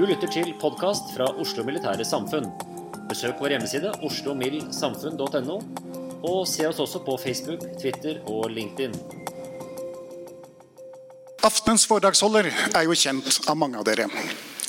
Du 0.00 0.06
lytter 0.08 0.30
til 0.32 0.54
podkast 0.56 1.10
fra 1.12 1.26
Oslo 1.42 1.60
Militære 1.60 2.06
Samfunn. 2.08 2.46
Besøk 3.10 3.36
vår 3.36 3.52
hjemmeside 3.52 3.90
oslomildsamfunn.no, 4.06 5.56
og 6.24 6.38
se 6.48 6.64
oss 6.64 6.80
også 6.80 7.02
på 7.04 7.18
Facebook, 7.20 7.66
Twitter 7.76 8.22
og 8.24 8.46
LinkedIn. 8.48 8.94
Aftenens 11.44 11.84
foredragsholder 11.90 12.48
er 12.48 12.88
jo 12.88 12.96
kjent 12.96 13.42
av 13.44 13.60
mange 13.60 13.76
av 13.76 13.84
dere. 13.90 14.08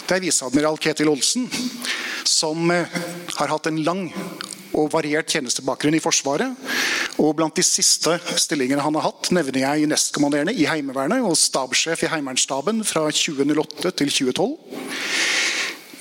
Det 0.03 0.17
er 0.17 0.25
viseadmiral 0.25 0.75
Ketil 0.83 1.13
Olsen, 1.13 1.47
som 2.27 2.67
eh, 2.75 2.99
har 3.37 3.55
hatt 3.55 3.71
en 3.71 3.79
lang 3.87 4.09
og 4.75 4.91
variert 4.91 5.31
tjenestebakgrunn 5.31 5.95
i 5.95 6.03
Forsvaret. 6.03 6.59
Og 7.21 7.35
blant 7.37 7.53
de 7.53 7.63
siste 7.65 8.15
stillingene 8.41 8.81
han 8.81 8.95
har 8.97 9.05
hatt, 9.05 9.29
nevner 9.35 9.61
jeg 9.61 9.89
nestkommanderende 9.91 10.55
i 10.57 10.65
Heimevernet 10.65 11.21
og 11.21 11.37
stabssjef 11.37 12.07
i 12.07 12.09
Heimevernsstaben 12.09 12.81
fra 12.87 13.05
2008 13.13 13.93
til 14.01 14.09
2012. 14.09 14.55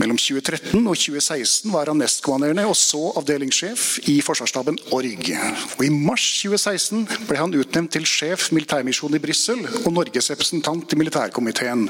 Mellom 0.01 0.17
2013 0.17 0.79
og 0.81 0.97
2016 0.97 1.73
var 1.75 1.91
han 1.91 1.99
nestkommanderende 2.01 2.65
og 2.65 2.77
så 2.79 3.11
avdelingssjef 3.21 3.99
i 4.09 4.15
Forsvarsstaben 4.25 4.79
Org. 4.97 5.29
Og 5.77 5.83
I 5.85 5.91
mars 5.93 6.25
2016 6.41 7.05
ble 7.29 7.37
han 7.37 7.53
utnevnt 7.53 7.93
til 7.93 8.09
sjef 8.09 8.49
militærmisjon 8.57 9.19
i 9.19 9.21
Brussel 9.21 9.61
og 9.83 9.93
Norges 9.93 10.33
representant 10.33 10.97
i 10.97 11.01
militærkomiteen 11.03 11.85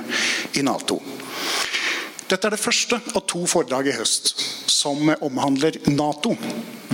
i 0.59 0.67
Nato. 0.67 0.99
Dette 2.31 2.47
er 2.47 2.55
det 2.55 2.63
første 2.63 2.95
av 3.11 3.25
to 3.27 3.41
foredrag 3.51 3.89
i 3.91 3.95
høst 3.97 4.29
som 4.71 5.09
omhandler 5.19 5.81
Nato. 5.91 6.37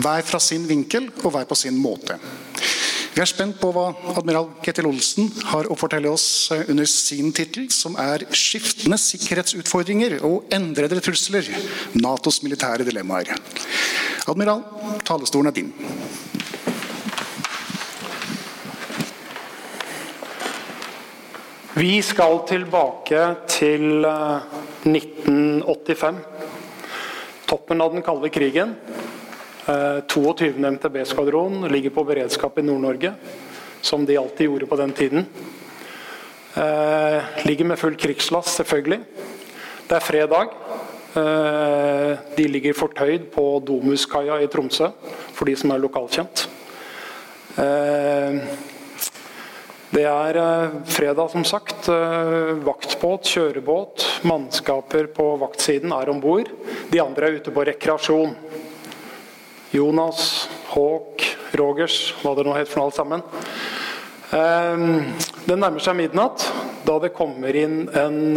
Hver 0.01 0.23
fra 0.25 0.41
sin 0.41 0.65
vinkel 0.65 1.11
og 1.27 1.35
hver 1.35 1.45
på 1.51 1.59
sin 1.61 1.77
måte. 1.77 2.17
Vi 3.13 3.21
er 3.21 3.29
spent 3.29 3.59
på 3.61 3.69
hva 3.73 3.91
admiral 4.17 4.49
Ketil 4.65 4.89
Olsen 4.89 5.29
har 5.51 5.69
å 5.69 5.77
fortelle 5.77 6.09
oss 6.09 6.49
under 6.57 6.89
sin 6.89 7.35
tittel, 7.37 7.69
som 7.73 7.97
er 8.01 8.25
'Skiftende 8.29 8.97
sikkerhetsutfordringer 8.97 10.25
og 10.25 10.49
endrede 10.53 11.01
trusler. 11.01 11.45
Natos 11.95 12.43
militære 12.43 12.85
dilemmaer'. 12.89 13.37
Admiral, 14.29 14.65
talestolen 15.05 15.49
er 15.49 15.53
din. 15.53 15.73
Vi 21.77 22.01
skal 22.01 22.41
tilbake 22.49 23.37
til 23.49 24.05
1985. 24.87 26.17
Toppen 27.47 27.81
av 27.81 27.93
den 27.93 28.03
kalde 28.07 28.29
krigen. 28.29 28.75
22. 29.67 30.53
MTB-skvadron 30.63 31.69
ligger 31.69 31.91
på 31.91 32.05
beredskap 32.07 32.59
i 32.59 32.63
Nord-Norge, 32.63 33.13
som 33.81 34.07
de 34.07 34.17
alltid 34.17 34.47
gjorde 34.47 34.67
på 34.71 34.79
den 34.79 34.93
tiden. 34.93 35.27
Ligger 37.45 37.65
med 37.65 37.79
full 37.79 37.97
krigslast, 37.99 38.57
selvfølgelig. 38.57 39.01
Det 39.89 39.97
er 39.97 40.07
fredag. 40.07 40.55
De 42.37 42.47
ligger 42.49 42.79
fortøyd 42.79 43.27
på 43.35 43.45
Domuskaia 43.67 44.39
i 44.43 44.49
Tromsø, 44.53 44.93
for 45.35 45.51
de 45.51 45.57
som 45.59 45.75
er 45.75 45.83
lokalkjent. 45.83 46.47
Det 49.97 50.05
er 50.05 50.37
fredag, 50.85 51.31
som 51.33 51.45
sagt. 51.49 51.87
Vaktbåt, 52.67 53.31
kjørebåt, 53.33 54.03
mannskaper 54.29 55.07
på 55.09 55.25
vaktsiden 55.41 55.95
er 55.97 56.11
om 56.13 56.19
bord. 56.21 56.51
De 56.93 57.01
andre 57.01 57.31
er 57.31 57.39
ute 57.39 57.55
på 57.55 57.65
rekreasjon. 57.65 58.35
Jonas, 59.73 60.51
Håk, 60.75 61.25
Rogers, 61.57 61.97
hva 62.21 62.35
det 62.37 62.45
nå 62.45 62.59
het 62.59 62.69
for 62.69 62.83
noe 62.83 62.91
alt 62.91 62.99
sammen. 63.01 63.25
Det 65.49 65.57
nærmer 65.57 65.81
seg 65.81 65.97
midnatt 65.97 66.45
da 66.85 67.01
det 67.01 67.15
kommer 67.17 67.57
inn 67.57 67.87
en 67.97 68.37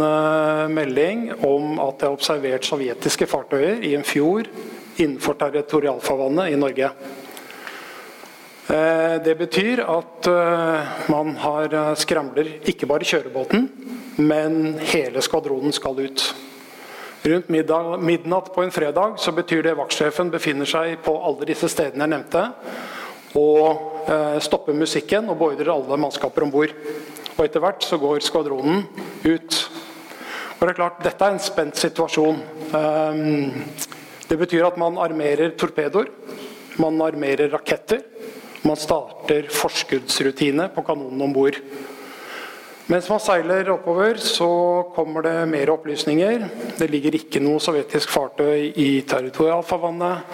melding 0.72 1.26
om 1.44 1.76
at 1.76 2.00
det 2.00 2.08
er 2.08 2.16
observert 2.16 2.72
sovjetiske 2.72 3.28
fartøyer 3.28 3.84
i 3.84 3.98
en 4.00 4.08
fjord 4.08 4.48
innenfor 4.96 5.36
territorialfarvannet 5.44 6.54
i 6.54 6.60
Norge. 6.64 6.94
Det 9.24 9.34
betyr 9.34 9.80
at 9.82 10.26
man 11.10 11.32
har 11.42 11.72
skramler 11.98 12.46
ikke 12.70 12.86
bare 12.86 13.02
kjørebåten, 13.08 13.64
men 14.22 14.76
hele 14.92 15.18
skvadronen 15.26 15.74
skal 15.74 15.98
ut. 15.98 16.22
Rundt 17.26 17.50
midnatt 17.50 18.52
på 18.54 18.62
en 18.62 18.70
fredag 18.70 19.16
så 19.18 19.34
betyr 19.34 19.64
det 19.66 19.74
vaktsjefen 19.74 20.30
befinner 20.30 20.70
seg 20.70 21.00
på 21.02 21.16
alle 21.18 21.48
disse 21.50 21.66
stedene 21.72 22.06
jeg 22.06 22.12
nevnte, 22.14 22.44
og 23.40 24.06
stopper 24.46 24.78
musikken 24.78 25.26
og 25.32 25.40
beordrer 25.42 25.72
alle 25.74 25.98
mannskaper 25.98 26.46
om 26.46 26.54
bord. 26.54 26.70
Og 27.34 27.42
etter 27.42 27.64
hvert 27.64 27.82
så 27.82 27.98
går 27.98 28.22
skvadronen 28.22 28.84
ut. 29.26 29.58
Og 30.60 30.62
det 30.62 30.70
er 30.70 30.78
klart, 30.78 31.02
Dette 31.02 31.26
er 31.26 31.34
en 31.34 31.42
spent 31.42 31.82
situasjon. 31.82 32.38
Det 34.30 34.38
betyr 34.38 34.70
at 34.70 34.78
man 34.78 35.02
armerer 35.02 35.56
torpedoer, 35.58 36.14
man 36.78 37.02
armerer 37.02 37.50
raketter. 37.50 38.06
Man 38.62 38.76
starter 38.76 39.46
forskuddsrutine 39.54 40.68
på 40.74 40.82
kanonen 40.84 41.22
om 41.24 41.32
bord. 41.32 41.56
Mens 42.90 43.06
man 43.08 43.20
seiler 43.22 43.68
oppover, 43.72 44.18
så 44.18 44.48
kommer 44.96 45.22
det 45.24 45.34
mer 45.48 45.70
opplysninger. 45.72 46.42
Det 46.76 46.88
ligger 46.90 47.14
ikke 47.16 47.40
noe 47.40 47.62
sovjetisk 47.62 48.10
fartøy 48.10 48.72
i 48.74 48.88
territorialfarvannet. 49.08 50.26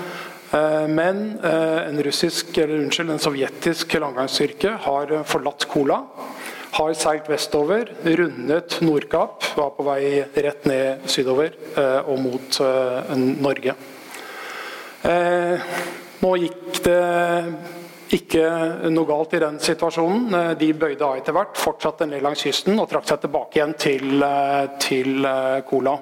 Men 0.88 1.20
en, 1.44 2.00
russisk, 2.06 2.56
eller 2.56 2.80
unnskyld, 2.80 3.12
en 3.12 3.20
sovjetisk 3.20 3.94
langgangsstyrke 4.00 4.72
har 4.86 5.12
forlatt 5.28 5.68
Kola. 5.68 6.00
Har 6.76 6.96
seilt 6.96 7.28
vestover, 7.30 7.92
rundet 8.04 8.80
Nordkapp, 8.82 9.44
var 9.56 9.70
på 9.76 9.86
vei 9.86 10.24
rett 10.34 10.66
ned 10.66 11.06
sydover 11.12 11.54
og 12.08 12.18
mot 12.24 12.58
Norge. 13.44 13.76
Nå 16.24 16.36
gikk 16.40 16.80
det 16.88 17.00
ikke 18.14 18.42
noe 18.92 19.08
galt 19.08 19.34
i 19.34 19.40
den 19.42 19.56
situasjonen. 19.62 20.54
De 20.58 20.68
bøyde 20.78 21.02
av 21.02 21.16
etter 21.18 21.34
hvert, 21.34 21.58
fortsatte 21.58 22.06
ned 22.06 22.22
langs 22.22 22.44
kysten 22.46 22.78
og 22.78 22.88
trakk 22.90 23.08
seg 23.08 23.24
tilbake 23.24 23.58
igjen 23.58 23.74
til, 23.80 24.26
til 24.82 25.26
Kola. 25.66 25.96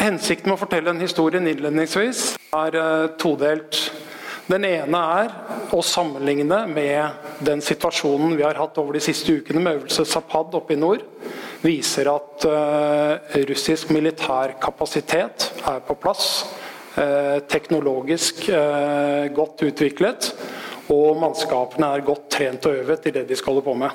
Hensikten 0.00 0.50
med 0.50 0.56
å 0.56 0.60
fortelle 0.62 0.90
den 0.90 1.04
historien 1.04 1.46
innledningsvis 1.46 2.24
er 2.56 2.78
todelt. 3.20 3.78
Den 4.50 4.64
ene 4.66 5.00
er 5.20 5.34
å 5.76 5.82
sammenligne 5.86 6.64
med 6.66 7.44
den 7.46 7.60
situasjonen 7.62 8.34
vi 8.34 8.42
har 8.42 8.58
hatt 8.58 8.80
over 8.82 8.96
de 8.96 9.04
siste 9.04 9.36
ukene 9.36 9.62
med 9.62 9.78
øvelse 9.78 10.08
Zapad 10.10 10.56
oppe 10.58 10.74
i 10.74 10.80
nord. 10.80 11.04
Viser 11.62 12.10
at 12.10 12.48
russisk 13.46 13.92
militær 13.94 14.56
kapasitet 14.58 15.52
er 15.68 15.84
på 15.86 15.94
plass. 16.02 16.48
Uh, 16.90 17.38
teknologisk 17.46 18.48
uh, 18.50 19.28
godt 19.34 19.62
utviklet. 19.68 20.32
Og 20.90 21.20
mannskapene 21.22 21.92
er 21.94 22.02
godt 22.06 22.26
trent 22.34 22.66
og 22.66 22.82
øvet 22.82 23.06
i 23.06 23.14
det 23.14 23.28
de 23.28 23.38
skal 23.38 23.54
holde 23.54 23.68
på 23.68 23.76
med. 23.78 23.94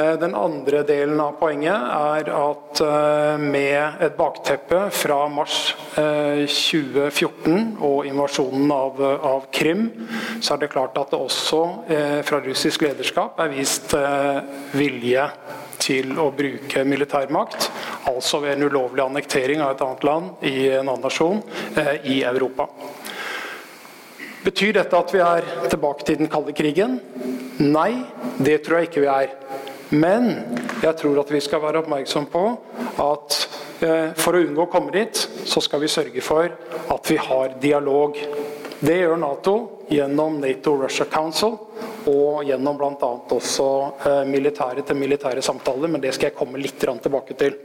Eh, 0.00 0.12
den 0.18 0.34
andre 0.34 0.82
delen 0.86 1.18
av 1.20 1.34
poenget 1.40 1.74
er 1.74 2.28
at 2.32 2.80
eh, 2.84 3.42
med 3.42 4.02
et 4.04 4.16
bakteppe 4.16 4.84
fra 4.94 5.24
mars 5.28 5.74
2014 5.96 7.50
eh, 7.50 7.82
og 7.84 8.06
invasjonen 8.08 8.70
av, 8.72 9.00
av 9.02 9.48
Krim, 9.52 9.88
så 10.40 10.54
er 10.54 10.62
det 10.62 10.70
klart 10.72 10.98
at 11.00 11.10
det 11.10 11.20
også 11.20 11.62
fra 12.26 12.38
russisk 12.44 12.86
lederskap 12.86 13.40
er 13.42 13.50
vist 13.52 13.92
vilje 14.76 15.26
til 15.80 16.14
å 16.20 16.28
bruke 16.36 16.84
militærmakt, 16.86 17.68
altså 18.08 18.40
ved 18.40 18.56
en 18.56 18.68
ulovlig 18.70 19.04
annektering 19.04 19.60
av 19.64 19.74
et 19.74 19.84
annet 19.84 20.06
land 20.08 20.44
i 20.48 20.54
en 20.70 20.88
annen 20.88 21.04
nasjon 21.04 21.42
i 22.04 22.22
Europa. 22.24 22.68
Betyr 24.40 24.72
dette 24.78 24.96
at 24.96 25.12
vi 25.12 25.20
er 25.20 25.48
tilbake 25.68 26.06
til 26.08 26.16
den 26.22 26.30
kalde 26.32 26.54
krigen? 26.56 26.96
Nei, 27.60 28.06
det 28.40 28.62
tror 28.64 28.80
jeg 28.80 28.88
ikke 28.88 29.02
vi 29.04 29.10
er. 29.12 29.34
Men 29.90 30.30
jeg 30.80 30.94
tror 30.96 31.18
at 31.20 31.32
vi 31.34 31.42
skal 31.44 31.60
være 31.60 31.82
oppmerksom 31.82 32.28
på 32.32 32.44
at 33.04 33.36
eh, 33.84 34.12
for 34.16 34.36
å 34.36 34.40
unngå 34.40 34.64
å 34.64 34.70
komme 34.72 34.94
dit, 34.94 35.20
så 35.44 35.60
skal 35.60 35.82
vi 35.82 35.90
sørge 35.92 36.24
for 36.24 36.48
at 36.94 37.10
vi 37.10 37.18
har 37.20 37.58
dialog. 37.60 38.16
Det 38.80 38.96
gjør 38.96 39.20
Nato 39.20 39.56
gjennom 39.92 40.38
Nato-Russia 40.40 41.04
Council 41.10 41.58
og 42.08 42.44
gjennom 42.48 42.78
bl.a. 42.78 43.10
også 43.36 43.68
eh, 44.06 44.22
militære 44.28 44.84
til 44.86 44.96
militære 44.96 45.42
samtaler, 45.44 45.90
men 45.90 46.00
det 46.02 46.14
skal 46.16 46.30
jeg 46.30 46.38
komme 46.38 46.60
litt 46.60 46.80
tilbake 46.80 47.36
til. 47.36 47.58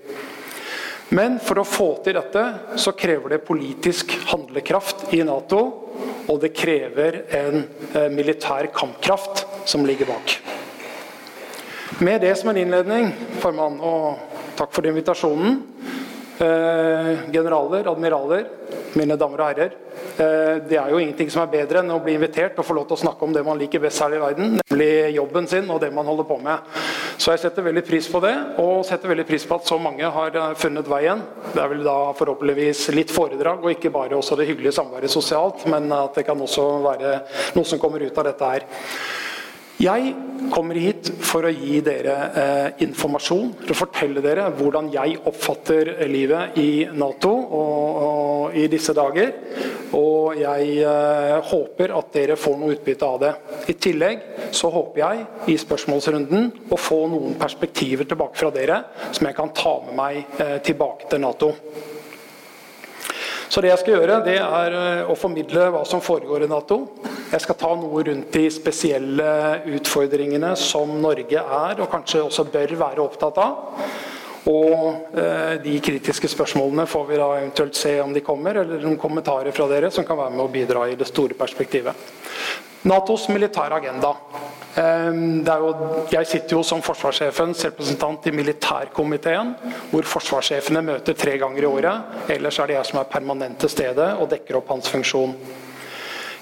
Men 1.15 1.37
for 1.43 1.61
å 1.61 1.67
få 1.67 1.89
til 2.03 2.17
dette 2.17 2.43
så 2.81 2.95
krever 2.97 3.35
det 3.35 3.45
politisk 3.45 4.15
handlekraft 4.31 5.13
i 5.13 5.21
Nato, 5.27 5.61
og 6.25 6.39
det 6.41 6.55
krever 6.57 7.21
en 7.37 7.61
eh, 7.93 8.09
militær 8.11 8.71
kampkraft 8.73 9.45
som 9.69 9.85
ligger 9.85 10.09
bak. 10.09 10.39
Med 12.01 12.21
det 12.25 12.33
som 12.35 12.49
en 12.49 12.57
innledning, 12.59 13.11
formann, 13.39 13.77
og 13.79 14.57
takk 14.57 14.73
for 14.75 14.89
invitasjonen. 14.89 15.61
Eh, 16.37 17.31
generaler, 17.31 17.87
admiraler, 17.87 18.47
mine 18.99 19.15
damer 19.15 19.39
og 19.39 19.47
herrer. 19.47 19.75
Eh, 20.19 20.57
det 20.67 20.75
er 20.75 20.89
jo 20.91 20.97
ingenting 20.99 21.29
som 21.31 21.45
er 21.45 21.51
bedre 21.53 21.79
enn 21.79 21.93
å 21.95 22.01
bli 22.03 22.17
invitert 22.17 22.59
og 22.59 22.67
få 22.67 22.75
lov 22.75 22.89
til 22.89 22.97
å 22.97 23.03
snakke 23.05 23.23
om 23.23 23.31
det 23.31 23.43
man 23.47 23.55
liker 23.59 23.79
best 23.79 24.03
her 24.03 24.17
i 24.17 24.19
verden, 24.19 24.57
nemlig 24.59 25.15
jobben 25.15 25.47
sin 25.47 25.69
og 25.71 25.79
det 25.79 25.93
man 25.95 26.07
holder 26.11 26.27
på 26.27 26.35
med. 26.43 26.75
Så 27.15 27.31
jeg 27.31 27.39
setter 27.45 27.63
veldig 27.63 27.85
pris 27.87 28.09
på 28.11 28.19
det, 28.25 28.33
og 28.59 28.83
setter 28.83 29.13
veldig 29.13 29.27
pris 29.29 29.47
på 29.47 29.55
at 29.55 29.71
så 29.71 29.79
mange 29.79 30.11
har 30.17 30.35
eh, 30.35 30.57
funnet 30.59 30.91
veien. 30.91 31.23
Det 31.53 31.63
er 31.63 31.71
vel 31.71 31.87
da 31.87 31.97
forhåpentligvis 32.19 32.89
litt 32.97 33.15
foredrag, 33.15 33.63
og 33.63 33.71
ikke 33.71 33.93
bare 33.95 34.19
også 34.19 34.35
det 34.35 34.49
hyggelige 34.51 34.75
samværet 34.75 35.15
sosialt, 35.15 35.63
men 35.71 35.87
at 35.95 36.19
det 36.19 36.27
kan 36.27 36.41
også 36.41 36.67
være 36.83 37.19
noe 37.55 37.63
som 37.69 37.79
kommer 37.79 38.03
ut 38.03 38.19
av 38.19 38.27
dette 38.27 38.51
her. 38.57 38.67
Jeg 39.75 40.11
kommer 40.53 40.77
hit 40.79 41.09
for 41.25 41.43
å 41.43 41.51
gi 41.51 41.81
dere 41.83 42.13
eh, 42.39 42.83
informasjon, 42.85 43.49
for 43.65 43.73
å 43.73 43.79
fortelle 43.81 44.21
dere 44.23 44.45
hvordan 44.55 44.87
jeg 44.93 45.17
oppfatter 45.27 45.89
livet 46.07 46.55
i 46.61 46.85
Nato 46.95 47.31
og, 47.33 47.97
og 48.05 48.55
i 48.55 48.69
disse 48.71 48.95
dager. 48.95 49.33
Og 49.99 50.39
jeg 50.39 50.77
eh, 50.79 51.35
håper 51.49 51.91
at 51.97 52.13
dere 52.15 52.37
får 52.39 52.55
noe 52.61 52.77
utbytte 52.77 53.09
av 53.09 53.19
det. 53.25 53.33
I 53.67 53.75
tillegg 53.87 54.23
så 54.55 54.71
håper 54.71 55.01
jeg 55.03 55.25
i 55.51 55.57
spørsmålsrunden 55.59 56.71
å 56.71 56.79
få 56.79 57.01
noen 57.11 57.35
perspektiver 57.39 58.07
tilbake 58.07 58.39
fra 58.39 58.53
dere 58.55 58.79
som 59.09 59.27
jeg 59.27 59.35
kan 59.35 59.51
ta 59.55 59.75
med 59.89 59.99
meg 59.99 60.39
eh, 60.39 60.55
tilbake 60.63 61.11
til 61.11 61.23
Nato. 61.25 61.51
Så 63.49 63.61
det 63.61 63.69
jeg 63.69 63.81
skal 63.81 63.97
gjøre, 63.99 64.17
det 64.25 64.37
er 64.41 64.75
eh, 64.79 65.11
å 65.11 65.15
formidle 65.19 65.69
hva 65.73 65.83
som 65.87 66.01
foregår 66.03 66.45
i 66.45 66.49
Nato. 66.49 66.79
Jeg 67.31 67.43
skal 67.43 67.57
ta 67.59 67.71
noe 67.77 68.03
rundt 68.07 68.33
de 68.33 68.45
spesielle 68.53 69.29
utfordringene 69.77 70.53
som 70.59 70.91
Norge 71.01 71.41
er, 71.41 71.79
og 71.79 71.89
kanskje 71.91 72.25
også 72.25 72.47
bør 72.53 72.75
være 72.81 73.03
opptatt 73.05 73.41
av. 73.41 73.81
Og 74.49 75.17
eh, 75.17 75.55
de 75.63 75.73
kritiske 75.81 76.29
spørsmålene 76.29 76.85
får 76.89 77.09
vi 77.09 77.17
da 77.21 77.31
eventuelt 77.39 77.77
se 77.77 77.95
om 78.01 78.13
de 78.13 78.21
kommer, 78.25 78.61
eller 78.61 78.83
noen 78.83 78.99
kommentarer 79.01 79.55
fra 79.55 79.69
dere 79.71 79.89
som 79.93 80.05
kan 80.05 80.19
være 80.19 80.35
med 80.37 80.45
å 80.45 80.53
bidra 80.53 80.85
i 80.89 80.97
det 80.99 81.09
store 81.09 81.37
perspektivet. 81.37 82.73
Natos 82.85 83.25
militære 83.33 83.79
agenda. 83.79 84.11
Jo, 84.75 85.69
jeg 86.11 86.27
sitter 86.29 86.57
jo 86.57 86.63
som 86.67 86.83
forsvarssjefens 86.85 87.63
representant 87.65 88.27
i 88.29 88.33
militærkomiteen, 88.35 89.53
hvor 89.89 90.05
forsvarssjefene 90.05 90.83
møter 90.85 91.17
tre 91.17 91.37
ganger 91.41 91.63
i 91.63 91.69
året. 91.69 92.19
Ellers 92.35 92.59
er 92.59 92.69
det 92.69 92.77
jeg 92.77 92.89
som 92.91 92.99
er 93.01 93.09
permanent 93.09 93.57
til 93.63 93.71
stede 93.73 94.09
og 94.19 94.29
dekker 94.29 94.59
opp 94.59 94.69
hans 94.75 94.91
funksjon. 94.93 95.33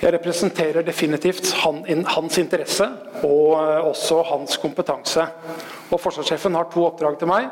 Jeg 0.04 0.18
representerer 0.18 0.84
definitivt 0.84 1.54
han, 1.62 1.80
hans 2.12 2.38
interesse 2.42 2.90
og 3.24 3.54
eh, 3.62 3.86
også 3.88 4.20
hans 4.34 4.58
kompetanse. 4.60 5.24
Og 5.94 6.02
Forsvarssjefen 6.02 6.58
har 6.60 6.68
to 6.74 6.84
oppdrag 6.84 7.16
til 7.22 7.32
meg. 7.32 7.48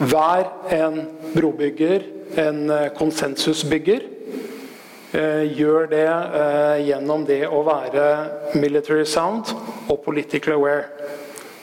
Vær 0.00 0.48
en 0.74 1.04
brobygger, 1.30 2.08
en 2.42 2.64
eh, 2.74 2.88
konsensusbygger. 2.96 4.15
Eh, 5.14 5.44
gjør 5.54 5.86
det 5.90 6.06
eh, 6.06 6.86
gjennom 6.88 7.22
det 7.28 7.44
å 7.46 7.60
være 7.66 8.06
military 8.58 9.04
sound 9.06 9.52
og 9.86 10.00
politically 10.02 10.56
aware. 10.56 10.88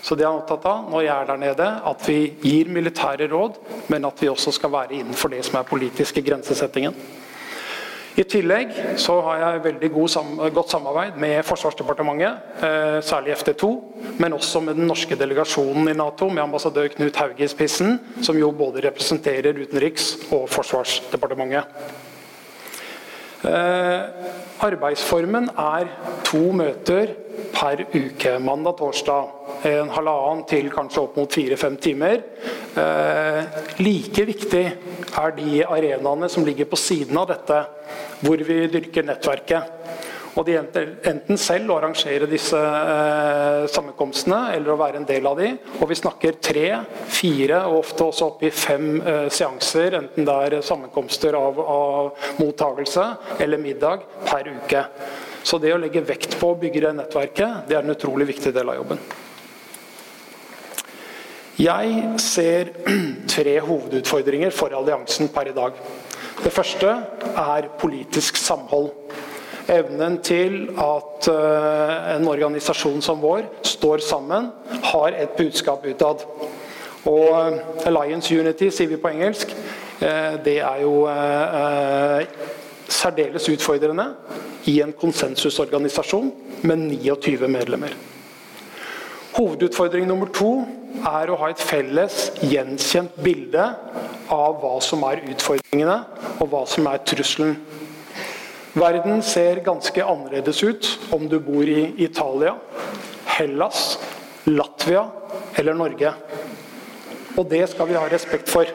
Så 0.04 0.16
det 0.16 0.24
er 0.24 0.30
jeg 0.30 0.40
opptatt 0.44 0.68
av 0.68 0.88
når 0.92 1.04
jeg 1.04 1.14
er 1.16 1.28
der 1.28 1.42
nede, 1.42 1.68
at 1.92 2.08
vi 2.08 2.18
gir 2.44 2.72
militære 2.72 3.28
råd, 3.32 3.60
men 3.92 4.08
at 4.08 4.24
vi 4.24 4.32
også 4.32 4.52
skal 4.56 4.72
være 4.72 4.98
innenfor 5.00 5.32
det 5.32 5.44
som 5.48 5.60
er 5.60 5.68
politiske 5.68 6.24
grensesettingen. 6.24 6.96
I 8.14 8.24
tillegg 8.30 8.76
så 9.02 9.16
har 9.26 9.40
jeg 9.42 9.62
veldig 9.64 9.90
sam 10.12 10.36
godt 10.54 10.70
samarbeid 10.70 11.16
med 11.18 11.40
Forsvarsdepartementet, 11.48 12.62
eh, 12.62 13.00
særlig 13.02 13.34
FD2, 13.40 13.72
men 14.20 14.34
også 14.34 14.62
med 14.62 14.76
den 14.78 14.88
norske 14.88 15.16
delegasjonen 15.16 15.90
i 15.90 15.98
Nato, 15.98 16.30
med 16.30 16.44
ambassadør 16.44 16.88
Knut 16.94 17.16
Hauge 17.16 17.44
i 17.44 17.48
spissen, 17.48 18.00
som 18.22 18.38
jo 18.38 18.52
både 18.52 18.86
representerer 18.86 19.58
Utenriks- 19.58 20.32
og 20.32 20.48
Forsvarsdepartementet. 20.50 21.64
Eh, 23.44 24.04
arbeidsformen 24.64 25.50
er 25.60 25.90
to 26.24 26.46
møter 26.56 27.12
per 27.52 27.82
uke. 27.92 28.38
Mandag-torsdag. 28.40 29.32
En 29.68 29.92
halvannen 29.92 30.46
til 30.48 30.70
kanskje 30.72 31.04
opp 31.04 31.18
mot 31.20 31.36
fire-fem 31.36 31.76
timer. 31.84 32.24
Eh, 32.80 33.60
like 33.84 34.26
viktig 34.30 34.64
er 34.64 35.36
de 35.36 35.66
arenaene 35.66 36.30
som 36.32 36.46
ligger 36.48 36.70
på 36.72 36.80
siden 36.80 37.20
av 37.20 37.28
dette, 37.34 37.60
hvor 38.24 38.40
vi 38.48 38.64
dyrker 38.72 39.08
nettverket. 39.12 39.76
Og 40.34 40.46
de 40.48 40.56
enten 40.58 41.38
selv 41.38 41.70
å 41.70 41.76
arrangere 41.78 42.26
disse 42.30 42.58
eh, 42.58 43.66
sammenkomstene 43.70 44.40
eller 44.56 44.74
å 44.74 44.78
være 44.80 44.98
en 45.02 45.06
del 45.06 45.28
av 45.30 45.38
de. 45.38 45.52
Og 45.78 45.92
vi 45.92 45.98
snakker 46.00 46.40
tre, 46.42 46.68
fire 47.14 47.60
og 47.70 47.84
ofte 47.84 48.08
også 48.08 48.30
opp 48.32 48.42
i 48.48 48.50
fem 48.54 48.96
eh, 48.98 49.28
seanser, 49.34 50.00
enten 50.00 50.26
det 50.26 50.38
er 50.48 50.66
sammenkomster 50.66 51.38
av, 51.38 51.60
av 51.62 52.32
mottagelse 52.42 53.06
eller 53.46 53.62
middag 53.62 54.08
per 54.26 54.50
uke. 54.56 54.88
Så 55.44 55.60
det 55.62 55.76
å 55.76 55.82
legge 55.82 56.02
vekt 56.08 56.40
på 56.40 56.54
å 56.54 56.58
bygge 56.58 56.88
det 56.88 56.96
nettverket, 56.98 57.68
det 57.70 57.78
er 57.78 57.86
en 57.86 57.94
utrolig 57.94 58.32
viktig 58.32 58.56
del 58.56 58.74
av 58.74 58.80
jobben. 58.80 59.04
Jeg 61.62 62.18
ser 62.18 62.74
tre 63.36 63.60
hovedutfordringer 63.62 64.56
for 64.56 64.74
alliansen 64.74 65.30
per 65.30 65.52
i 65.52 65.54
dag. 65.54 65.78
Det 66.42 66.52
første 66.52 66.90
er 67.38 67.70
politisk 67.78 68.40
samhold. 68.42 68.90
Evnen 69.72 70.18
til 70.20 70.70
at 70.76 71.28
uh, 71.32 72.16
en 72.16 72.28
organisasjon 72.28 73.02
som 73.02 73.22
vår 73.22 73.46
står 73.64 74.04
sammen, 74.04 74.50
har 74.84 75.16
et 75.16 75.30
budskap 75.38 75.86
utad. 75.88 76.26
Og 77.06 77.30
uh, 77.32 77.88
Alliance 77.88 78.40
Unity, 78.40 78.70
sier 78.70 78.92
vi 78.92 79.00
på 79.00 79.12
engelsk, 79.14 79.56
uh, 80.02 80.36
det 80.44 80.58
er 80.60 80.82
jo 80.84 81.08
særdeles 82.94 83.50
utfordrende 83.50 84.10
i 84.68 84.82
en 84.84 84.94
konsensusorganisasjon 85.00 86.32
med 86.64 86.90
29 87.00 87.48
medlemmer. 87.48 87.96
Hovedutfordring 89.34 90.08
nummer 90.08 90.30
to 90.30 90.52
er 91.10 91.32
å 91.32 91.38
ha 91.42 91.50
et 91.50 91.62
felles, 91.62 92.28
gjenkjent 92.46 93.16
bilde 93.24 93.64
av 94.32 94.60
hva 94.62 94.76
som 94.84 95.02
er 95.08 95.24
utfordringene, 95.34 95.96
og 96.38 96.52
hva 96.52 96.62
som 96.70 96.88
er 96.92 97.02
trusselen. 97.08 97.56
Verden 98.74 99.22
ser 99.22 99.56
ganske 99.56 100.06
annerledes 100.06 100.64
ut 100.64 101.00
om 101.14 101.28
du 101.30 101.40
bor 101.40 101.70
i 101.70 101.94
Italia, 101.98 102.56
Hellas, 103.26 104.00
Latvia 104.44 105.04
eller 105.56 105.74
Norge. 105.78 106.14
Og 107.38 107.46
det 107.50 107.68
skal 107.70 107.88
vi 107.92 107.98
ha 107.98 108.08
respekt 108.10 108.50
for. 108.50 108.66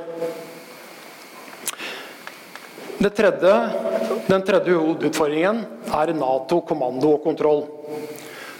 Tredje 2.98 3.54
Den 4.28 4.42
tredje 4.46 4.74
hovedutfordringen 4.74 5.64
er 5.94 6.12
Nato, 6.14 6.60
kommando 6.60 7.14
og 7.16 7.22
kontroll. 7.24 7.64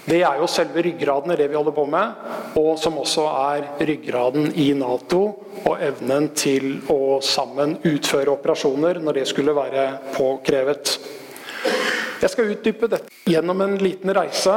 Det 0.09 0.23
er 0.25 0.39
jo 0.41 0.47
selve 0.49 0.81
ryggraden 0.83 1.31
i 1.31 1.37
det 1.37 1.47
vi 1.51 1.55
holder 1.55 1.75
på 1.75 1.85
med, 1.85 2.23
og 2.57 2.79
som 2.81 2.97
også 2.97 3.27
er 3.29 3.67
ryggraden 3.85 4.49
i 4.57 4.71
Nato 4.73 5.21
og 5.61 5.83
evnen 5.85 6.31
til 6.33 6.79
å 6.89 7.19
sammen 7.23 7.77
utføre 7.85 8.33
operasjoner 8.33 8.99
når 9.03 9.21
det 9.21 9.27
skulle 9.29 9.55
være 9.55 9.85
påkrevet. 10.15 10.95
Jeg 12.19 12.29
skal 12.33 12.51
utdype 12.51 12.89
dette 12.91 13.31
gjennom 13.31 13.61
en 13.63 13.77
liten 13.79 14.11
reise 14.15 14.55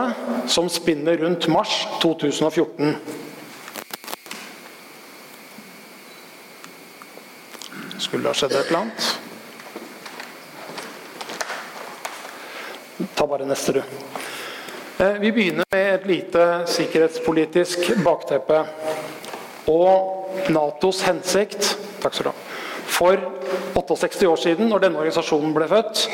som 0.50 0.68
spinner 0.72 1.16
rundt 1.22 1.46
mars 1.52 1.84
2014. 2.02 2.96
Skulle 8.02 8.24
det 8.24 8.32
ha 8.32 8.34
skjedd 8.34 8.56
et 8.58 8.66
eller 8.66 8.80
annet? 8.80 9.12
Ta 13.14 13.26
bare 13.30 13.46
neste, 13.46 13.72
du. 13.78 13.82
Eh, 14.98 15.12
vi 15.22 15.32
begynner 15.32 15.64
med 15.70 15.94
et 15.94 16.06
lite 16.06 16.46
sikkerhetspolitisk 16.66 17.92
bakteppe. 18.04 18.64
Og 19.70 20.50
Natos 20.50 21.04
hensikt 21.06 21.76
Takk 22.02 22.16
skal 22.16 22.26
du 22.26 22.32
ha. 22.32 22.41
For 23.02 23.18
68 23.74 24.28
år 24.30 24.36
siden, 24.38 24.68
når 24.70 24.84
denne 24.84 25.00
organisasjonen 25.00 25.50
ble 25.56 25.66
født, 25.66 26.04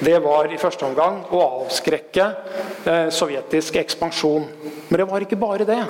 det 0.00 0.14
var 0.24 0.48
i 0.48 0.56
første 0.60 0.86
omgang 0.86 1.18
å 1.34 1.42
avskrekke 1.44 2.24
eh, 2.88 3.10
sovjetisk 3.12 3.76
ekspansjon. 3.82 4.46
Men 4.88 5.02
det 5.02 5.06
var 5.10 5.26
ikke 5.26 5.36
bare 5.36 5.66
det. 5.68 5.82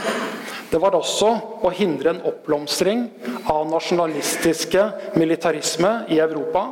Det 0.72 0.80
var 0.82 0.98
også 0.98 1.30
å 1.62 1.70
hindre 1.70 2.10
en 2.10 2.24
oppblomstring 2.26 3.06
av 3.46 3.68
nasjonalistiske 3.70 4.82
militarisme 5.14 5.92
i 6.10 6.18
Europa 6.26 6.66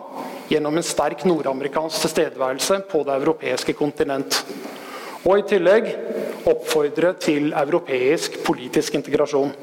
gjennom 0.50 0.83
en 0.83 0.90
sterk 0.90 1.23
nordamerikansk 1.28 2.09
tilstedeværelse 2.09 2.83
på 2.90 3.07
det 3.07 3.21
europeiske 3.21 3.78
kontinent. 3.78 4.43
Og 5.23 5.45
i 5.45 5.47
tillegg 5.55 5.93
oppfordre 6.50 7.14
til 7.23 7.52
europeisk 7.55 8.43
politisk 8.47 8.99
integrasjon. 8.99 9.55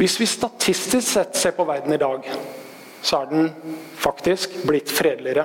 Hvis 0.00 0.14
vi 0.16 0.24
statistisk 0.24 1.04
sett 1.12 1.36
ser 1.36 1.52
på 1.52 1.66
verden 1.68 1.92
i 1.92 2.00
dag, 2.00 2.24
så 3.04 3.18
er 3.18 3.26
den 3.28 3.50
faktisk 4.00 4.54
blitt 4.64 4.88
fredeligere. 4.88 5.44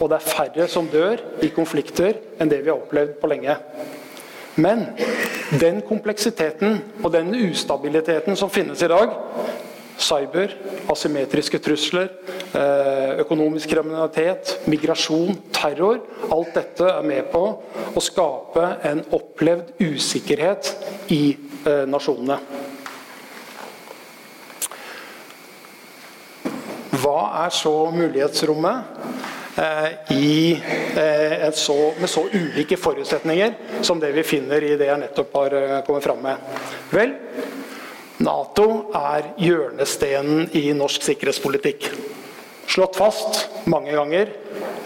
Og 0.00 0.08
det 0.10 0.16
er 0.16 0.32
færre 0.32 0.66
som 0.66 0.88
dør 0.90 1.22
i 1.46 1.52
konflikter 1.54 2.18
enn 2.42 2.50
det 2.50 2.64
vi 2.64 2.72
har 2.72 2.80
opplevd 2.80 3.12
på 3.20 3.30
lenge. 3.30 3.54
Men 4.58 4.82
den 5.62 5.78
kompleksiteten 5.86 6.80
og 7.04 7.12
den 7.14 7.30
ustabiliteten 7.38 8.34
som 8.38 8.50
finnes 8.50 8.82
i 8.82 8.90
dag, 8.90 9.14
cyber, 9.94 10.50
asymmetriske 10.90 11.62
trusler, 11.62 12.10
eh, 12.50 13.14
økonomisk 13.22 13.70
kriminalitet, 13.76 14.58
migrasjon, 14.66 15.38
terror 15.54 16.02
Alt 16.34 16.54
dette 16.54 16.90
er 16.90 17.02
med 17.06 17.30
på 17.30 17.46
å 17.94 18.02
skape 18.02 18.68
en 18.90 19.06
opplevd 19.14 19.76
usikkerhet 19.78 20.74
i 21.14 21.36
eh, 21.62 21.86
nasjonene. 21.86 22.42
Hva 27.04 27.44
er 27.44 27.52
så 27.52 27.72
mulighetsrommet 27.92 29.58
eh, 29.60 29.90
i, 30.16 30.56
så, 31.52 31.76
med 32.00 32.08
så 32.08 32.24
ulike 32.32 32.78
forutsetninger 32.80 33.82
som 33.84 34.00
det 34.00 34.14
vi 34.16 34.24
finner 34.24 34.64
i 34.64 34.76
det 34.80 34.88
jeg 34.88 35.02
nettopp 35.02 35.36
har 35.36 35.58
kommet 35.84 36.06
fram 36.06 36.24
med? 36.24 36.56
Vel, 36.94 37.12
Nato 38.24 38.92
er 38.96 39.34
hjørnestenen 39.42 40.48
i 40.56 40.68
norsk 40.76 41.02
sikkerhetspolitikk. 41.04 41.90
Slått 42.70 42.96
fast 42.96 43.40
mange 43.70 43.92
ganger, 43.92 44.30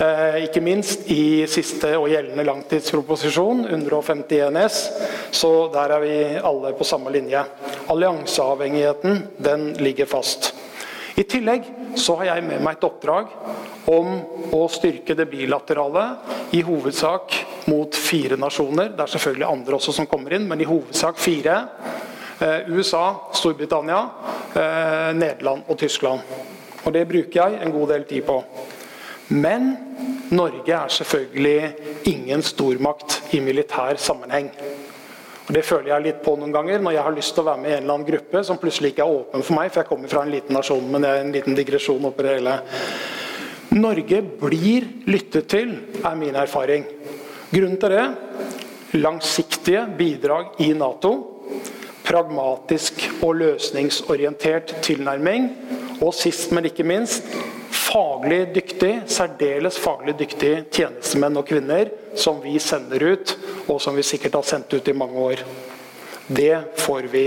eh, 0.00 0.44
ikke 0.48 0.62
minst 0.64 1.06
i 1.12 1.46
siste 1.46 1.94
og 1.98 2.08
gjeldende 2.10 2.44
langtidsproposisjon, 2.48 3.66
151 3.70 4.58
S. 4.64 4.80
Så 5.30 5.70
der 5.72 5.94
er 5.94 6.00
vi 6.00 6.16
alle 6.42 6.72
på 6.72 6.84
samme 6.84 7.12
linje. 7.14 7.44
Allianseavhengigheten 7.88 9.22
den 9.38 9.74
ligger 9.78 10.06
fast. 10.06 10.57
I 11.18 11.24
tillegg 11.26 11.64
så 11.98 12.14
har 12.20 12.28
jeg 12.28 12.44
med 12.46 12.62
meg 12.62 12.76
et 12.76 12.84
oppdrag 12.86 13.32
om 13.90 14.10
å 14.54 14.60
styrke 14.70 15.16
det 15.18 15.26
bilaterale, 15.26 16.04
i 16.54 16.60
hovedsak 16.62 17.34
mot 17.68 17.96
fire 17.98 18.38
nasjoner. 18.40 18.92
Det 18.94 19.02
er 19.02 19.12
selvfølgelig 19.16 19.48
andre 19.48 19.76
også 19.80 19.96
som 19.96 20.06
kommer 20.08 20.36
inn, 20.36 20.46
men 20.48 20.62
i 20.62 20.68
hovedsak 20.68 21.18
fire. 21.18 21.56
Eh, 22.38 22.70
USA, 22.70 23.32
Storbritannia, 23.34 23.98
eh, 24.54 25.10
Nederland 25.18 25.66
og 25.66 25.78
Tyskland. 25.78 26.20
Og 26.84 26.92
Det 26.92 27.08
bruker 27.08 27.42
jeg 27.42 27.62
en 27.62 27.72
god 27.72 27.88
del 27.88 28.04
tid 28.04 28.22
på. 28.22 28.44
Men 29.28 29.76
Norge 30.30 30.72
er 30.72 30.88
selvfølgelig 30.88 31.74
ingen 32.04 32.42
stormakt 32.42 33.34
i 33.34 33.40
militær 33.40 33.96
sammenheng. 33.96 34.50
Og 35.48 35.54
Det 35.56 35.64
føler 35.64 35.88
jeg 35.94 36.04
litt 36.04 36.20
på 36.24 36.34
noen 36.36 36.52
ganger 36.52 36.82
når 36.84 36.94
jeg 36.94 37.06
har 37.06 37.16
lyst 37.16 37.34
til 37.34 37.44
å 37.44 37.48
være 37.48 37.62
med 37.62 37.70
i 37.70 37.76
en 37.76 37.82
eller 37.82 37.94
annen 37.94 38.10
gruppe 38.10 38.42
som 38.44 38.60
plutselig 38.60 38.92
ikke 38.92 39.06
er 39.06 39.14
åpen 39.22 39.44
for 39.46 39.56
meg, 39.56 39.70
for 39.72 39.80
jeg 39.80 39.88
kommer 39.88 40.12
fra 40.12 40.24
en 40.26 40.34
liten 40.34 40.58
nasjon. 40.58 40.90
Men 40.92 41.04
det 41.04 41.10
er 41.10 41.22
en 41.22 41.32
liten 41.32 41.56
digresjon 41.56 42.04
oppi 42.10 42.26
det 42.26 42.36
hele. 42.36 42.58
Norge 43.78 44.20
blir 44.44 44.86
lyttet 45.08 45.48
til, 45.48 45.74
er 46.04 46.20
min 46.20 46.36
erfaring. 46.36 46.84
Grunnen 47.48 47.80
til 47.80 47.96
det 47.96 49.00
langsiktige 49.00 49.86
bidrag 49.96 50.60
i 50.64 50.70
Nato 50.76 51.14
pragmatisk 52.08 53.04
og 53.22 53.36
løsningsorientert 53.42 54.78
tilnærming. 54.84 55.50
Og 56.00 56.14
sist, 56.14 56.52
men 56.54 56.68
ikke 56.68 56.86
minst, 56.86 57.26
faglig 57.74 58.46
dyktig, 58.54 58.92
særdeles 59.10 59.78
faglig 59.80 60.14
dyktige 60.18 60.62
tjenestemenn 60.72 61.36
og 61.36 61.48
-kvinner 61.48 61.90
som 62.16 62.40
vi 62.42 62.58
sender 62.58 63.12
ut, 63.12 63.36
og 63.68 63.80
som 63.82 63.96
vi 63.96 64.06
sikkert 64.06 64.38
har 64.38 64.46
sendt 64.48 64.72
ut 64.72 64.88
i 64.88 64.96
mange 64.96 65.24
år. 65.30 65.44
Det 66.28 66.54
får 66.80 67.08
vi 67.12 67.24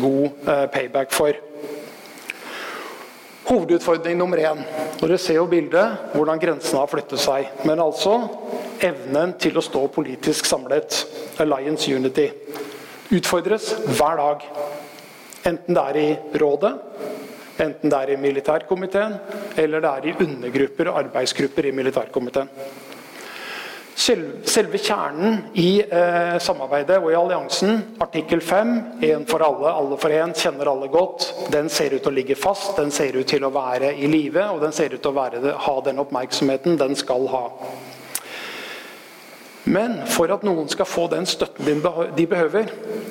god 0.00 0.48
eh, 0.48 0.66
payback 0.72 1.12
for. 1.12 1.36
Hovedutfordring 3.48 4.18
nummer 4.18 4.40
én. 4.44 4.60
Dere 5.00 5.16
ser 5.20 5.38
jo 5.38 5.46
bildet 5.48 6.12
hvordan 6.12 6.40
grensene 6.40 6.82
har 6.82 6.90
flyttet 6.90 7.20
seg. 7.22 7.48
Men 7.64 7.80
altså 7.80 8.18
evnen 8.84 9.32
til 9.40 9.56
å 9.56 9.64
stå 9.64 9.86
politisk 9.92 10.48
samlet. 10.48 11.00
Alliance 11.40 11.88
Unity 11.88 12.28
utfordres 13.16 13.70
hver 13.96 14.20
dag. 14.20 14.44
Enten 15.48 15.76
det 15.76 15.84
er 15.90 15.98
i 16.00 16.08
rådet, 16.42 16.74
enten 17.62 17.88
det 17.88 17.98
er 17.98 18.12
i 18.12 18.18
militærkomiteen, 18.20 19.14
eller 19.56 19.80
det 19.80 19.92
er 19.92 20.08
i 20.10 20.16
undergrupper 20.26 20.90
og 20.90 20.98
arbeidsgrupper 21.06 21.70
i 21.70 21.72
militærkomiteen. 21.78 22.50
Selve 23.98 24.78
kjernen 24.78 25.40
i 25.58 25.80
eh, 25.82 26.36
samarbeidet 26.38 27.00
og 27.02 27.10
i 27.10 27.16
alliansen, 27.18 27.80
artikkel 27.98 28.40
5, 28.40 28.70
én 29.02 29.26
for 29.26 29.42
alle, 29.42 29.72
alle 29.74 29.98
for 29.98 30.14
én, 30.14 30.34
kjenner 30.38 30.70
alle 30.70 30.86
godt, 30.92 31.26
den 31.50 31.66
ser 31.72 31.96
ut 31.96 32.04
til 32.04 32.12
å 32.12 32.14
ligge 32.14 32.38
fast, 32.38 32.76
den 32.78 32.94
ser 32.94 33.18
ut 33.18 33.26
til 33.26 33.42
å 33.42 33.50
være 33.50 33.90
i 33.98 34.06
live, 34.06 34.44
og 34.54 34.62
den 34.62 34.76
ser 34.76 34.94
ut 34.94 35.02
til 35.02 35.10
å 35.10 35.18
være, 35.18 35.42
ha 35.66 35.76
den 35.84 35.98
oppmerksomheten 36.04 36.78
den 36.78 36.94
skal 36.98 37.26
ha. 37.32 37.44
Men 39.68 39.98
for 40.08 40.30
at 40.32 40.44
noen 40.46 40.68
skal 40.72 40.88
få 40.88 41.06
den 41.12 41.26
støtten 41.28 41.82
de 42.16 42.24
behøver, 42.28 42.70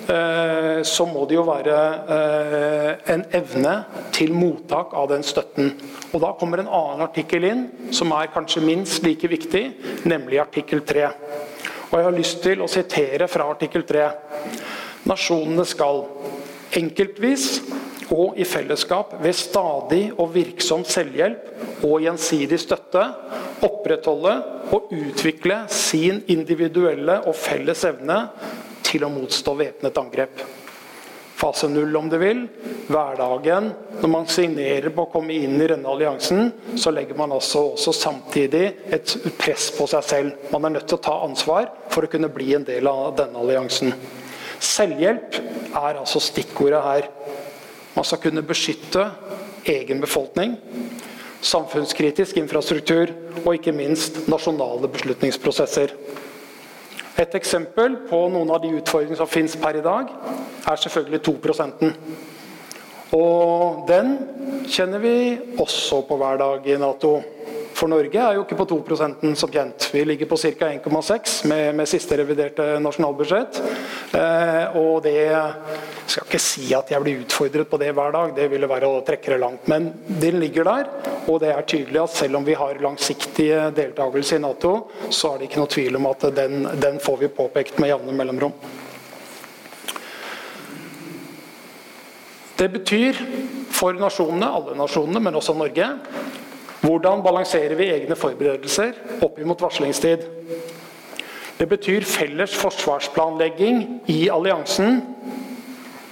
eh, 0.09 0.79
så 0.87 1.05
må 1.05 1.25
det 1.29 1.37
jo 1.37 1.45
være 1.45 1.75
eh, 2.15 3.11
en 3.13 3.25
evne 3.37 3.73
til 4.15 4.33
mottak 4.33 4.95
av 4.97 5.11
den 5.11 5.25
støtten. 5.25 5.69
Og 6.13 6.21
Da 6.23 6.33
kommer 6.39 6.63
en 6.63 6.71
annen 6.71 7.03
artikkel 7.05 7.45
inn 7.45 7.63
som 7.93 8.11
er 8.17 8.31
kanskje 8.33 8.65
minst 8.65 9.05
like 9.05 9.29
viktig, 9.29 9.63
nemlig 10.09 10.41
artikkel 10.41 10.81
3. 10.81 11.11
Og 11.91 11.99
Jeg 11.99 12.07
har 12.09 12.17
lyst 12.17 12.41
til 12.43 12.63
å 12.63 12.71
sitere 12.71 13.29
fra 13.29 13.51
artikkel 13.53 13.85
3. 13.85 14.09
Nasjonene 15.07 15.65
skal 15.65 16.07
enkeltvis 16.75 17.61
og 18.13 18.37
i 18.39 18.45
fellesskap 18.47 19.17
ved 19.23 19.35
stadig 19.35 20.03
og 20.15 20.31
virksom 20.35 20.85
selvhjelp 20.87 21.83
og 21.87 21.99
gjensidig 22.05 22.59
støtte 22.61 23.03
opprettholde 23.65 24.35
og 24.75 24.93
utvikle 24.93 25.63
sin 25.71 26.21
individuelle 26.31 27.19
og 27.27 27.35
felles 27.35 27.83
evne 27.89 28.21
til 28.87 29.03
å 29.03 29.11
motstå 29.11 29.55
væpnet 29.59 29.99
angrep. 29.99 30.45
Fase 31.37 31.67
null, 31.69 31.93
om 31.95 32.07
du 32.09 32.15
vil. 32.17 32.47
Hverdagen. 32.89 33.69
Når 34.01 34.09
man 34.09 34.25
signerer 34.31 34.89
på 34.93 35.03
å 35.05 35.09
komme 35.11 35.35
inn 35.37 35.59
i 35.61 35.67
denne 35.69 35.91
alliansen, 35.91 36.49
så 36.79 36.89
legger 36.93 37.17
man 37.19 37.35
altså 37.35 37.75
også 37.75 37.93
samtidig 37.93 38.63
et 38.95 39.13
press 39.37 39.67
på 39.75 39.85
seg 39.91 40.07
selv. 40.07 40.47
Man 40.53 40.65
er 40.65 40.77
nødt 40.77 40.87
til 40.89 40.97
å 40.97 41.03
ta 41.05 41.19
ansvar 41.27 41.69
for 41.93 42.07
å 42.07 42.09
kunne 42.09 42.31
bli 42.33 42.55
en 42.57 42.65
del 42.65 42.89
av 42.89 43.19
denne 43.19 43.43
alliansen. 43.43 43.93
Selvhjelp 44.57 45.37
er 45.77 45.99
altså 45.99 46.21
stikkordet 46.23 46.81
her. 46.81 47.11
Man 47.97 48.05
skal 48.05 48.19
kunne 48.21 48.43
beskytte 48.45 49.07
egen 49.65 50.01
befolkning, 50.03 50.53
samfunnskritisk 51.41 52.37
infrastruktur 52.37 53.09
og 53.41 53.55
ikke 53.57 53.73
minst 53.73 54.19
nasjonale 54.29 54.89
beslutningsprosesser. 54.93 55.95
Et 57.17 57.35
eksempel 57.39 57.95
på 58.05 58.19
noen 58.29 58.51
av 58.53 58.61
de 58.61 58.75
utfordringene 58.77 59.17
som 59.17 59.29
finnes 59.29 59.57
per 59.57 59.79
i 59.79 59.81
dag, 59.81 60.11
er 60.69 60.81
selvfølgelig 60.83 61.23
2% 61.25 61.87
Og 63.17 63.87
den 63.87 64.17
kjenner 64.69 65.01
vi 65.01 65.15
også 65.57 66.03
på 66.05 66.17
hver 66.19 66.37
dag 66.37 66.67
i 66.69 66.77
Nato. 66.77 67.15
For 67.77 67.85
Norge 67.91 68.17
er 68.17 68.33
jo 68.33 68.41
ikke 68.41 68.57
på 68.57 68.65
2% 68.71 69.35
som 69.37 69.51
kjent. 69.53 69.91
Vi 69.93 70.01
ligger 70.01 70.25
på 70.25 70.37
ca. 70.41 70.69
1,6 70.71 71.33
med, 71.45 71.75
med, 71.77 71.89
siste 71.89 72.17
reviderte 72.17 72.65
nasjonalbudsjett. 72.81 73.59
Eh, 74.17 74.77
og 74.79 75.03
det 75.05 75.13
jeg 75.13 75.75
skal 76.09 76.25
ikke 76.25 76.41
si 76.41 76.71
at 76.73 76.89
jeg 76.89 77.03
blir 77.03 77.21
utfordret 77.21 77.69
på 77.69 77.77
det 77.77 77.91
hver 77.93 78.15
dag, 78.15 78.33
det 78.33 78.47
ville 78.49 78.69
være 78.71 78.89
å 78.89 79.03
trekke 79.05 79.35
det 79.35 79.37
langt. 79.43 79.69
Men 79.69 79.91
den 80.07 80.39
ligger 80.41 80.65
der, 80.65 80.89
og 81.27 81.37
det 81.43 81.51
er 81.53 81.69
tydelig 81.69 82.01
at 82.01 82.15
selv 82.17 82.39
om 82.39 82.47
vi 82.47 82.57
har 82.57 82.81
langsiktige 82.81 83.67
deltakelse 83.77 84.39
i 84.39 84.41
Nato, 84.41 84.73
så 85.13 85.35
er 85.35 85.37
det 85.43 85.51
ikke 85.51 85.61
noe 85.61 85.73
tvil 85.77 85.99
om 86.01 86.09
at 86.09 86.27
den, 86.33 86.65
den 86.81 86.97
får 87.03 87.21
vi 87.21 87.33
påpekt 87.37 87.77
med 87.83 87.93
jevne 87.93 88.17
mellomrom. 88.17 88.57
Det 92.57 92.71
betyr 92.73 93.21
for 93.69 93.93
nasjonene, 94.01 94.49
alle 94.49 94.73
nasjonene, 94.79 95.21
men 95.21 95.37
også 95.37 95.53
Norge, 95.53 95.91
hvordan 96.87 97.23
balanserer 97.25 97.75
vi 97.75 97.89
egne 97.91 98.15
forberedelser 98.15 98.95
opp 99.25 99.39
mot 99.43 99.61
varslingstid? 99.61 100.23
Det 101.57 101.65
betyr 101.67 102.05
felles 102.07 102.53
forsvarsplanlegging 102.55 103.81
i 104.13 104.27
alliansen. 104.31 105.01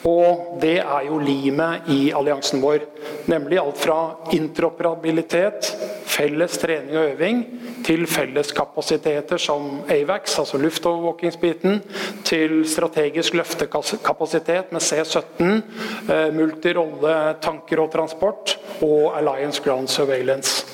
Og 0.06 0.60
det 0.62 0.78
er 0.84 1.06
jo 1.08 1.18
limet 1.22 1.88
i 1.90 2.12
alliansen 2.14 2.62
vår. 2.62 2.84
Nemlig 3.32 3.58
alt 3.62 3.80
fra 3.82 4.00
interoperabilitet, 4.36 5.72
felles 6.06 6.60
trening 6.62 6.98
og 6.98 7.14
øving, 7.16 7.40
til 7.86 8.08
felleskapasiteter 8.10 9.38
som 9.42 9.84
AVAX, 9.92 10.40
altså 10.42 10.58
luftovervåkingsbiten, 10.58 11.82
til 12.26 12.64
strategisk 12.70 13.38
løftekapasitet 13.38 14.72
med 14.74 14.82
C-17, 14.82 15.62
eh, 16.10 16.32
multirolle 16.34 17.36
tanker 17.42 17.84
og 17.84 17.92
transport 17.94 18.58
og 18.82 19.14
Alliance 19.18 19.62
Ground 19.64 19.88
Surveillance. 19.88 20.66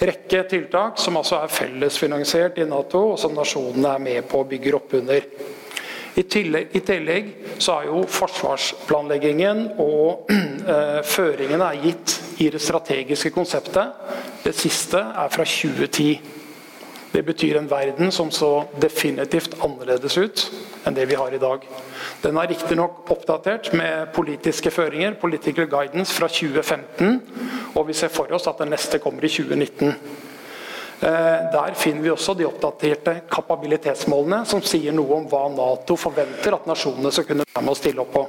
Rekke 0.00 0.42
tiltak 0.48 0.98
som 1.00 1.16
altså 1.16 1.38
er 1.40 1.52
fellesfinansiert 1.52 2.58
i 2.60 2.66
Nato, 2.68 3.12
og 3.12 3.20
som 3.20 3.36
nasjonene 3.36 3.94
er 3.94 4.02
med 4.02 4.26
på 4.28 4.42
å 4.42 4.48
bygge 4.48 4.74
opp 4.76 4.96
under. 4.98 5.28
I 6.16 6.22
tillegg, 6.32 6.72
I 6.72 6.80
tillegg, 6.80 7.26
så 7.60 7.74
er 7.80 7.90
jo 7.90 8.02
forsvarsplanleggingen 8.08 9.66
og 9.84 10.30
eh, 10.72 11.02
føringene 11.04 11.68
er 11.68 11.82
gitt 11.84 12.16
i 12.40 12.48
det 12.52 12.60
strategiske 12.64 13.32
konseptet. 13.34 13.92
Det 14.44 14.54
siste 14.56 15.00
er 15.00 15.32
fra 15.32 15.44
2010. 15.44 16.45
Det 17.16 17.22
betyr 17.22 17.56
en 17.56 17.68
verden 17.70 18.10
som 18.12 18.30
så 18.30 18.66
definitivt 18.76 19.54
annerledes 19.64 20.18
ut 20.20 20.42
enn 20.84 20.92
det 20.92 21.06
vi 21.08 21.16
har 21.16 21.32
i 21.32 21.38
dag. 21.40 21.62
Den 22.20 22.36
er 22.36 22.50
riktignok 22.50 23.08
oppdatert 23.08 23.70
med 23.72 24.10
politiske 24.12 24.68
føringer, 24.70 25.16
political 25.16 25.64
guidance, 25.64 26.12
fra 26.12 26.28
2015. 26.28 27.16
Og 27.72 27.88
vi 27.88 27.96
ser 27.96 28.12
for 28.12 28.36
oss 28.36 28.50
at 28.50 28.60
den 28.60 28.68
neste 28.74 29.00
kommer 29.00 29.24
i 29.24 29.32
2019. 29.32 29.88
Eh, 29.88 31.40
der 31.56 31.72
finner 31.80 32.04
vi 32.04 32.12
også 32.12 32.36
de 32.36 32.50
oppdaterte 32.50 33.22
kapabilitetsmålene, 33.32 34.44
som 34.44 34.60
sier 34.60 34.92
noe 34.92 35.22
om 35.22 35.32
hva 35.32 35.46
Nato 35.56 35.96
forventer 35.96 36.60
at 36.60 36.68
nasjonene 36.68 37.16
skal 37.16 37.30
kunne 37.32 37.48
være 37.48 37.64
med 37.64 37.72
å 37.72 37.80
stille 37.80 38.04
opp 38.04 38.12
på. 38.12 38.28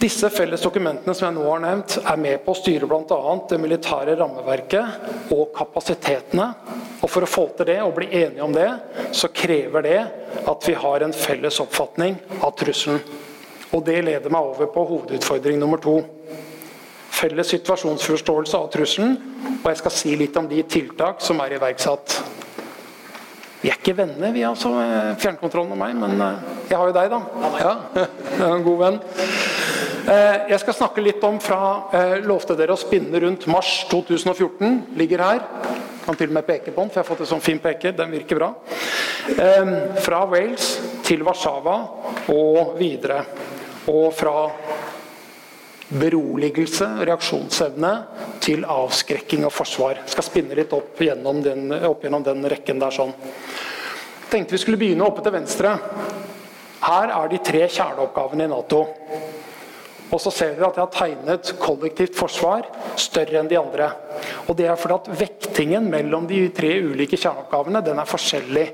Disse 0.00 0.30
felles 0.32 0.62
dokumentene 0.64 1.12
som 1.12 1.26
jeg 1.26 1.36
nå 1.36 1.42
har 1.44 1.60
nevnt, 1.60 1.98
er 2.00 2.16
med 2.16 2.38
på 2.40 2.54
å 2.54 2.56
styre 2.56 2.86
bl.a. 2.88 3.34
det 3.50 3.58
militære 3.60 4.14
rammeverket 4.16 5.32
og 5.36 5.50
kapasitetene. 5.58 6.46
Og 7.04 7.10
For 7.10 7.26
å 7.26 7.28
få 7.28 7.44
til 7.58 7.68
det 7.68 7.76
og 7.84 7.92
bli 7.98 8.08
enige 8.22 8.46
om 8.46 8.54
det, 8.54 8.68
så 9.12 9.28
krever 9.28 9.84
det 9.84 9.98
at 10.48 10.68
vi 10.68 10.76
har 10.80 11.04
en 11.04 11.12
felles 11.12 11.60
oppfatning 11.60 12.16
av 12.40 12.56
trusselen. 12.56 13.02
Og 13.76 13.84
Det 13.84 14.00
leder 14.06 14.32
meg 14.32 14.48
over 14.54 14.72
på 14.72 14.86
hovedutfordring 14.88 15.60
nummer 15.60 15.82
to. 15.84 15.98
Felles 17.20 17.52
situasjonsforståelse 17.52 18.56
av 18.56 18.70
trusselen. 18.72 19.18
Og 19.60 19.68
jeg 19.68 19.82
skal 19.82 19.98
si 19.98 20.16
litt 20.16 20.40
om 20.40 20.48
de 20.48 20.64
tiltak 20.64 21.20
som 21.20 21.44
er 21.44 21.58
iverksatt. 21.60 22.22
Vi 23.60 23.68
er 23.68 23.76
ikke 23.76 23.92
venner, 23.92 24.30
vi 24.32 24.40
altså, 24.48 24.70
fjernkontrollen 25.20 25.74
og 25.74 25.80
meg, 25.82 25.92
men 26.00 26.16
eh, 26.24 26.44
jeg 26.70 26.78
har 26.80 26.88
jo 26.88 26.94
deg, 26.96 27.10
da. 27.12 27.48
Ja, 27.60 27.72
jeg 28.38 28.46
er 28.46 28.54
en 28.54 28.64
god 28.64 28.78
venn. 28.80 28.96
Eh, 30.10 30.36
jeg 30.54 30.60
skal 30.62 30.76
snakke 30.78 31.04
litt 31.04 31.26
om 31.28 31.36
fra 31.44 31.58
eh, 31.98 32.14
lovte 32.24 32.56
dere 32.56 32.72
å 32.72 32.80
spinne 32.80 33.20
rundt 33.20 33.44
mars 33.52 33.82
2014. 33.90 34.96
Ligger 34.96 35.24
her. 35.26 35.44
Kan 36.06 36.16
til 36.16 36.32
og 36.32 36.38
med 36.38 36.48
peke 36.48 36.72
på 36.72 36.80
den, 36.80 36.88
for 36.88 37.02
jeg 37.02 37.04
har 37.04 37.10
fått 37.10 37.26
en 37.26 37.32
sånn 37.34 37.44
fin 37.44 37.60
peke. 37.60 37.92
Den 37.92 38.16
virker 38.16 38.40
bra. 38.40 38.50
Fra 40.00 40.22
Wales 40.26 40.70
til 41.04 41.20
Warszawa 41.26 41.76
og 42.32 42.72
videre. 42.80 43.20
Og 43.92 44.08
fra 44.16 44.48
beroligelse, 45.90 46.86
reaksjonsevne, 47.08 47.92
til 48.42 48.64
avskrekking 48.68 49.44
og 49.48 49.52
forsvar. 49.54 50.00
Jeg 50.04 50.14
skal 50.14 50.26
spinne 50.26 50.58
litt 50.58 50.72
opp 50.76 51.00
gjennom 51.02 51.42
den, 51.44 51.68
opp 51.88 52.04
gjennom 52.06 52.24
den 52.26 52.46
rekken 52.50 52.80
der 52.82 52.94
sånn. 52.94 53.12
Tenkte 54.30 54.54
vi 54.54 54.62
skulle 54.62 54.78
begynne 54.80 55.06
oppe 55.06 55.24
til 55.26 55.34
venstre. 55.34 55.74
Her 56.80 57.12
er 57.12 57.30
de 57.32 57.40
tre 57.44 57.66
kjerneoppgavene 57.66 58.46
i 58.46 58.52
Nato. 58.52 58.84
Og 60.10 60.18
så 60.22 60.32
ser 60.34 60.56
dere 60.56 60.70
at 60.70 60.78
jeg 60.78 60.86
har 60.86 60.94
tegnet 60.94 61.50
kollektivt 61.62 62.16
forsvar 62.18 62.66
større 62.98 63.38
enn 63.40 63.50
de 63.50 63.58
andre. 63.58 63.90
Og 64.48 64.56
Det 64.58 64.66
er 64.66 64.78
fordi 64.78 64.96
at 64.96 65.20
vektingen 65.20 65.86
mellom 65.90 66.26
de 66.26 66.48
tre 66.54 66.72
ulike 66.82 67.18
kjerneoppgavene 67.18 67.82
den 67.86 67.98
er 67.98 68.10
forskjellig 68.10 68.66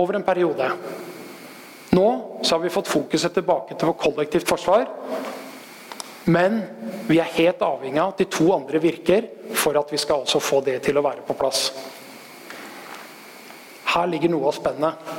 over 0.00 0.18
en 0.18 0.26
periode. 0.26 0.70
Nå 1.94 2.08
så 2.42 2.56
har 2.56 2.62
vi 2.62 2.72
fått 2.72 2.90
fokuset 2.90 3.34
tilbake 3.34 3.76
til 3.76 3.90
vår 3.90 3.98
kollektivt 3.98 4.48
forsvar. 4.48 4.86
Men 6.30 6.60
vi 7.08 7.18
er 7.18 7.34
helt 7.36 7.62
avhengig 7.64 8.00
av 8.00 8.12
at 8.12 8.22
de 8.22 8.28
to 8.30 8.50
andre 8.54 8.80
virker 8.82 9.26
for 9.56 9.78
at 9.80 9.90
vi 9.92 9.98
skal 10.00 10.22
også 10.22 10.40
få 10.42 10.60
det 10.66 10.78
til 10.84 10.98
å 10.98 11.04
være 11.04 11.24
på 11.26 11.36
plass. 11.38 11.70
Her 13.90 14.06
ligger 14.10 14.30
noe 14.30 14.50
av 14.50 14.54
spennet. 14.54 15.12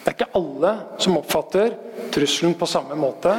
Det 0.00 0.12
er 0.12 0.16
ikke 0.16 0.38
alle 0.38 0.72
som 1.02 1.18
oppfatter 1.18 1.74
trusselen 2.14 2.54
på 2.56 2.68
samme 2.70 2.96
måte 2.96 3.32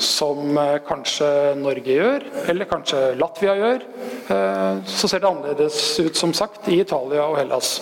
som 0.00 0.56
eh, 0.58 0.76
kanskje 0.86 1.28
Norge 1.60 1.96
gjør, 1.96 2.26
eller 2.48 2.68
kanskje 2.68 3.00
Latvia 3.20 3.54
gjør. 3.56 3.86
Eh, 4.32 4.82
så 4.84 5.08
ser 5.08 5.22
det 5.22 5.30
annerledes 5.30 5.80
ut 6.00 6.20
som 6.20 6.34
sagt 6.36 6.68
i 6.68 6.80
Italia 6.84 7.24
og 7.26 7.38
Hellas. 7.40 7.78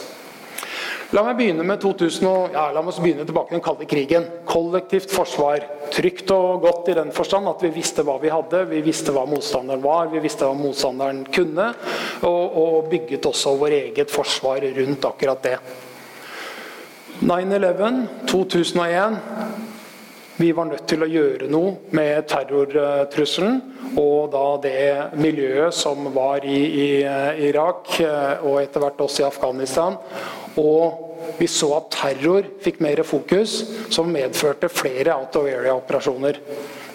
La 1.17 1.23
meg 1.25 1.39
begynne 1.39 1.65
med 1.65 1.81
2000, 1.81 2.53
ja, 2.53 2.67
la 2.69 2.83
oss 2.85 2.99
begynne 3.01 3.25
tilbake 3.25 3.49
til 3.49 3.57
den 3.57 3.65
kalde 3.65 3.87
krigen. 3.89 4.27
Kollektivt 4.45 5.09
forsvar. 5.09 5.63
Trygt 5.95 6.29
og 6.35 6.61
godt 6.67 6.91
i 6.93 6.97
den 6.99 7.15
forstand 7.17 7.49
at 7.49 7.63
vi 7.65 7.71
visste 7.79 8.05
hva 8.05 8.19
vi 8.21 8.29
hadde, 8.29 8.67
vi 8.69 8.83
visste 8.85 9.15
hva 9.17 9.23
motstanderen 9.25 9.81
var, 9.81 10.11
vi 10.13 10.21
visste 10.21 10.45
hva 10.45 10.53
motstanderen 10.59 11.23
kunne, 11.33 11.71
og, 12.29 12.59
og 12.61 12.91
bygget 12.93 13.25
også 13.25 13.55
vår 13.57 13.77
eget 13.79 14.13
forsvar 14.13 14.67
rundt 14.77 15.07
akkurat 15.09 15.49
det. 15.49 15.57
9-11, 17.25 18.03
2001. 18.29 19.17
Vi 20.39 20.51
var 20.55 20.69
nødt 20.69 20.85
til 20.87 21.03
å 21.03 21.09
gjøre 21.09 21.49
noe 21.51 21.89
med 21.97 22.29
terrortrusselen 22.31 23.57
og 23.99 24.29
da 24.31 24.45
det 24.63 25.17
miljøet 25.19 25.75
som 25.75 26.05
var 26.15 26.45
i, 26.47 26.61
i 26.69 26.91
Irak 27.49 27.97
eh, 28.05 28.45
og 28.45 28.61
etter 28.61 28.85
hvert 28.85 29.03
også 29.03 29.25
i 29.25 29.27
Afghanistan. 29.27 29.97
Og 30.59 31.37
vi 31.39 31.47
så 31.51 31.71
at 31.77 31.93
terror 31.95 32.47
fikk 32.65 32.81
mer 32.83 33.03
fokus, 33.07 33.61
som 33.95 34.11
medførte 34.11 34.71
flere 34.73 35.15
out 35.15 35.37
of 35.39 35.47
area-operasjoner. 35.47 36.41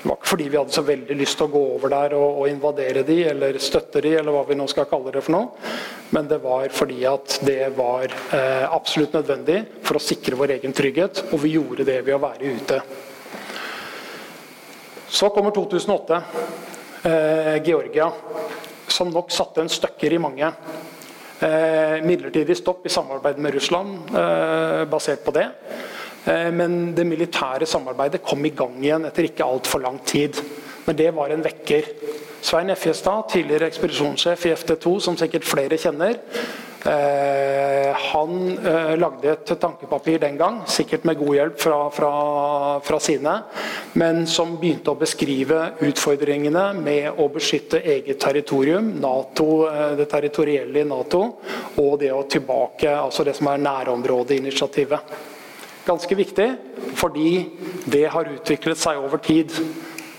Det 0.04 0.10
var 0.10 0.18
ikke 0.20 0.28
fordi 0.34 0.46
vi 0.52 0.58
hadde 0.60 0.76
så 0.76 0.82
veldig 0.84 1.16
lyst 1.16 1.38
til 1.40 1.48
å 1.48 1.54
gå 1.54 1.62
over 1.78 1.92
der 1.94 2.14
og, 2.18 2.42
og, 2.42 2.48
invadere 2.52 3.06
de, 3.08 3.22
eller 3.32 3.56
støtte 3.64 4.02
de, 4.04 4.18
eller 4.20 4.36
hva 4.36 4.42
vi 4.50 4.58
nå 4.60 4.66
skal 4.68 4.90
kalle 4.92 5.14
det 5.16 5.22
for 5.24 5.38
noe. 5.38 5.70
Men 6.12 6.28
det 6.28 6.42
var 6.44 6.68
fordi 6.76 7.06
at 7.08 7.38
det 7.48 7.70
var 7.78 8.12
eh, 8.12 8.66
absolutt 8.68 9.16
nødvendig 9.16 9.62
for 9.88 9.96
å 9.96 10.04
sikre 10.04 10.36
vår 10.40 10.58
egen 10.58 10.76
trygghet. 10.76 11.24
Og 11.32 11.40
vi 11.46 11.54
gjorde 11.56 11.88
det 11.88 12.02
ved 12.04 12.18
å 12.18 12.22
være 12.26 12.52
ute. 12.52 12.82
Så 15.08 15.32
kommer 15.32 15.56
2008. 15.56 16.22
Eh, 17.08 17.56
Georgia. 17.64 18.12
Som 18.92 19.16
nok 19.16 19.32
satte 19.32 19.64
en 19.64 19.72
støkker 19.72 20.18
i 20.18 20.20
mange. 20.20 20.52
Eh, 21.40 21.98
midlertidig 22.06 22.56
stopp 22.58 22.86
i 22.86 22.92
samarbeid 22.94 23.40
med 23.42 23.56
Russland 23.56 24.14
eh, 24.16 24.84
basert 24.90 25.24
på 25.26 25.34
det. 25.36 25.48
Eh, 26.26 26.52
men 26.54 26.94
det 26.96 27.08
militære 27.10 27.66
samarbeidet 27.68 28.22
kom 28.24 28.46
i 28.46 28.54
gang 28.56 28.78
igjen 28.84 29.08
etter 29.10 29.28
ikke 29.28 29.48
altfor 29.48 29.82
lang 29.84 29.98
tid. 30.06 30.40
Men 30.86 31.00
det 31.00 31.10
var 31.16 31.34
en 31.34 31.44
vekker. 31.44 31.90
Svein 32.44 32.70
Effjestad, 32.70 33.30
tidligere 33.32 33.70
ekspedisjonssjef 33.72 34.46
i 34.46 34.54
FT2, 34.54 34.98
som 35.00 35.18
sikkert 35.20 35.48
flere 35.48 35.80
kjenner, 35.80 36.20
han 38.14 38.58
eh, 38.58 38.98
lagde 39.00 39.32
et 39.32 39.52
tankepapir 39.60 40.20
den 40.20 40.38
gang, 40.38 40.62
sikkert 40.68 41.06
med 41.08 41.18
god 41.20 41.36
hjelp 41.38 41.60
fra, 41.62 41.78
fra, 41.94 42.12
fra, 42.84 43.00
sine, 43.00 43.36
men 44.00 44.26
som 44.28 44.58
begynte 44.60 44.92
å 44.92 45.00
beskrive 45.00 45.62
utfordringene 45.88 46.66
med 46.76 47.22
å 47.22 47.30
beskytte 47.32 47.80
eget 47.80 48.20
territorium, 48.24 48.92
NATO, 49.04 49.48
eh, 49.70 49.96
det 50.00 50.10
territorielle 50.12 50.84
i 50.84 50.90
Nato, 50.90 51.24
og 51.80 51.96
det 52.02 52.12
å 52.12 52.26
tilbake, 52.28 52.92
altså 52.92 53.24
det 53.24 53.38
som 53.40 53.52
er 53.54 53.64
nærområdeinitiativet. 53.64 55.16
Ganske 55.84 56.16
viktig, 56.16 56.50
fordi 57.00 57.30
det 57.92 58.06
har 58.12 58.30
utviklet 58.32 58.80
seg 58.80 59.00
over 59.04 59.20
tid. 59.24 59.52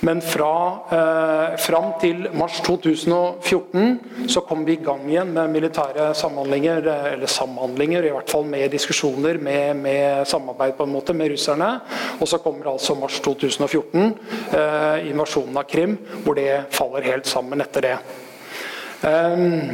Men 0.04 0.20
fra, 0.20 0.78
eh, 0.90 1.56
fram 1.56 1.92
til 2.00 2.26
mars 2.36 2.58
2014 2.60 4.28
så 4.28 4.42
kom 4.44 4.64
vi 4.66 4.74
i 4.76 4.82
gang 4.84 5.06
igjen 5.08 5.30
med 5.32 5.48
militære 5.54 6.10
samhandlinger, 6.14 6.84
eh, 6.92 7.06
eller 7.14 7.26
samhandlinger, 7.26 8.04
i 8.04 8.12
hvert 8.12 8.28
fall 8.28 8.44
med 8.44 8.70
diskusjoner 8.70 9.40
med, 9.40 9.76
med 9.76 10.28
samarbeid 10.28 10.76
på 10.76 10.84
en 10.84 10.92
måte 10.92 11.16
med 11.16 11.32
russerne. 11.32 11.80
Og 12.20 12.28
så 12.28 12.38
kommer 12.38 12.74
altså 12.74 12.98
mars 13.00 13.16
2014, 13.24 14.14
eh, 14.52 15.08
invasjonen 15.08 15.56
av 15.56 15.64
Krim, 15.72 15.96
hvor 16.22 16.36
det 16.36 16.66
faller 16.70 17.08
helt 17.08 17.26
sammen 17.26 17.64
etter 17.64 17.88
det. 17.88 17.96
Um, 19.04 19.70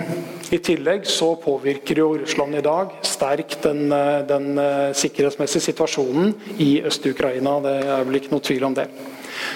I 0.50 0.58
tillegg 0.58 1.06
så 1.06 1.36
påvirker 1.42 1.98
jo 1.98 2.08
Russland 2.18 2.54
i 2.54 2.62
dag 2.66 2.96
sterkt 3.02 3.62
den, 3.62 3.90
eh, 3.92 4.22
den 4.22 4.54
sikkerhetsmessige 4.94 5.72
situasjonen 5.72 6.34
i 6.58 6.82
Øst-Ukraina. 6.86 7.62
Det 7.62 7.80
er 7.84 8.04
vel 8.04 8.22
ikke 8.22 8.30
noe 8.30 8.46
tvil 8.46 8.70
om 8.70 8.74
det. 8.78 8.88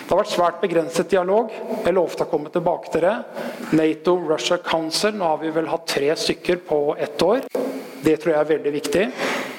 Det 0.05 0.13
har 0.13 0.21
vært 0.21 0.35
svært 0.35 0.61
begrenset 0.63 1.11
dialog. 1.13 1.53
Jeg 1.85 1.97
lovte 1.97 2.27
å 2.27 2.31
komme 2.31 2.53
tilbake 2.53 2.93
til 2.93 3.07
det. 3.07 3.15
Nato-Russia 3.77 4.61
Council, 4.65 5.15
nå 5.17 5.33
har 5.33 5.41
vi 5.43 5.53
vel 5.55 5.71
hatt 5.73 5.89
tre 5.91 6.11
stykker 6.17 6.63
på 6.69 6.81
ett 6.99 7.23
år. 7.25 7.47
Det 8.05 8.19
tror 8.21 8.35
jeg 8.35 8.41
er 8.43 8.53
veldig 8.53 8.75
viktig. 8.75 9.07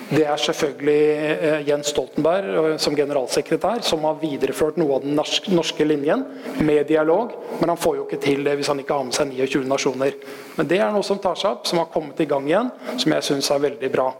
Det 0.06 0.22
er 0.22 0.38
selvfølgelig 0.38 1.06
eh, 1.18 1.62
Jens 1.66 1.90
Stoltenberg 1.90 2.50
eh, 2.60 2.76
som 2.82 2.94
generalsekretær 2.98 3.82
som 3.86 4.04
har 4.06 4.20
videreført 4.22 4.78
noe 4.78 5.00
av 5.00 5.06
den 5.06 5.18
norske 5.18 5.88
linjen 5.88 6.22
med 6.62 6.86
dialog. 6.92 7.34
Men 7.58 7.74
han 7.74 7.82
får 7.82 7.98
jo 7.98 8.06
ikke 8.06 8.22
til 8.22 8.46
det 8.46 8.54
hvis 8.60 8.70
han 8.70 8.84
ikke 8.84 9.00
har 9.00 9.08
med 9.08 9.18
seg 9.18 9.34
29 9.34 9.66
nasjoner. 9.72 10.14
Men 10.60 10.70
det 10.70 10.78
er 10.78 10.94
noe 10.94 11.06
som 11.06 11.18
tar 11.22 11.40
seg 11.42 11.58
opp, 11.58 11.66
som 11.66 11.82
har 11.82 11.90
kommet 11.94 12.22
i 12.22 12.30
gang 12.30 12.46
igjen, 12.46 12.70
som 13.02 13.18
jeg 13.18 13.30
syns 13.32 13.50
er 13.50 13.66
veldig 13.66 13.92
bra. 13.98 14.12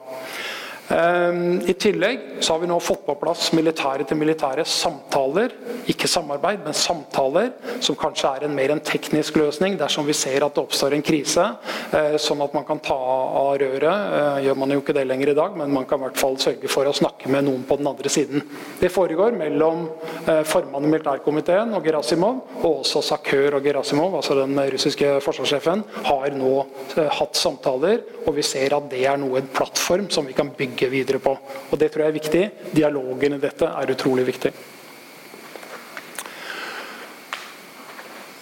Ehm, 0.94 1.62
I 1.66 1.74
tillegg 1.74 2.20
så 2.40 2.54
har 2.54 2.60
vi 2.62 2.68
nå 2.70 2.78
fått 2.84 3.06
på 3.08 3.16
plass 3.18 3.50
militære 3.58 4.06
til 4.06 4.20
militære 4.20 4.66
samtaler. 4.70 5.54
Ikke 5.90 6.10
samarbeid, 6.10 6.62
men 6.66 6.78
samtaler, 6.78 7.52
som 7.84 7.98
kanskje 7.98 8.30
er 8.30 8.46
en 8.46 8.56
mer 8.56 8.74
en 8.74 8.84
teknisk 8.86 9.40
løsning 9.42 9.80
dersom 9.80 10.06
vi 10.06 10.14
ser 10.18 10.46
at 10.46 10.54
det 10.54 10.62
oppstår 10.62 10.94
en 10.96 11.06
krise. 11.06 11.48
Eh, 11.96 12.18
sånn 12.22 12.44
at 12.46 12.54
man 12.54 12.68
kan 12.68 12.82
ta 12.86 12.98
av 12.98 13.56
røret. 13.62 14.14
Eh, 14.20 14.46
gjør 14.46 14.60
man 14.62 14.76
jo 14.76 14.84
ikke 14.84 14.96
det 14.98 15.08
lenger 15.10 15.34
i 15.34 15.38
dag, 15.38 15.58
men 15.58 15.74
man 15.74 15.88
kan 15.90 16.00
i 16.00 16.06
hvert 16.06 16.22
fall 16.22 16.38
sørge 16.42 16.70
for 16.70 16.86
å 16.86 16.94
snakke 16.94 17.32
med 17.34 17.48
noen 17.50 17.66
på 17.66 17.80
den 17.82 17.90
andre 17.90 18.12
siden. 18.12 18.46
Det 18.80 18.92
foregår 18.94 19.34
mellom 19.40 19.88
eh, 20.28 20.44
formannen 20.46 20.90
i 20.92 20.94
militærkomiteen 20.94 21.74
og 21.74 21.86
Gerasimov, 21.86 22.44
og 22.62 22.84
også 22.84 23.02
Sakør 23.10 23.58
og 23.58 23.66
Gerasimov, 23.66 24.20
altså 24.20 24.38
den 24.38 24.54
russiske 24.76 25.16
forsvarssjefen, 25.26 25.84
har 26.06 26.36
nå 26.36 26.54
hatt 27.16 27.38
samtaler, 27.40 28.04
og 28.26 28.36
vi 28.38 28.44
ser 28.46 28.76
at 28.76 28.90
det 28.92 29.04
er 29.08 29.18
noe, 29.20 29.40
en 29.40 29.50
plattform 29.56 30.08
som 30.14 30.28
vi 30.28 30.36
kan 30.38 30.52
bygge 30.56 30.75
bygge 30.76 30.92
videre 30.92 31.20
på. 31.20 31.38
Og 31.72 31.80
Det 31.80 31.92
tror 31.92 32.06
jeg 32.06 32.10
er 32.10 32.20
viktig. 32.20 32.52
Dialogen 32.76 33.34
i 33.34 33.40
dette 33.40 33.66
er 33.66 33.92
utrolig 33.92 34.26
viktig. 34.28 34.52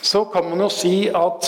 Så 0.01 0.25
kan 0.25 0.49
man 0.49 0.59
jo 0.59 0.69
si 0.69 1.09
at 1.09 1.47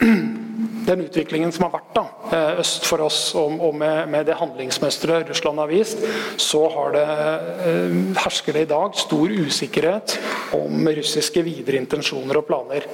den 0.88 1.00
utviklingen 1.04 1.52
som 1.52 1.66
har 1.66 1.72
vært 1.74 1.94
da, 1.96 2.04
eh, 2.30 2.60
øst 2.60 2.84
for 2.86 3.00
oss, 3.00 3.34
og 3.34 3.74
med, 3.74 4.26
det 4.26 4.36
handlingsmønsteret 4.36 5.28
Russland 5.28 5.58
har 5.58 5.68
vist, 5.68 5.98
så 6.36 6.68
har 6.70 6.92
det, 6.92 7.04
eh, 7.04 8.14
hersker 8.24 8.52
det 8.52 8.62
i 8.62 8.72
dag 8.72 8.94
stor 8.94 9.28
usikkerhet 9.28 10.18
om 10.52 10.86
russiske 10.86 11.42
videre 11.42 11.76
intensjoner 11.76 12.36
og 12.36 12.46
planer. 12.46 12.84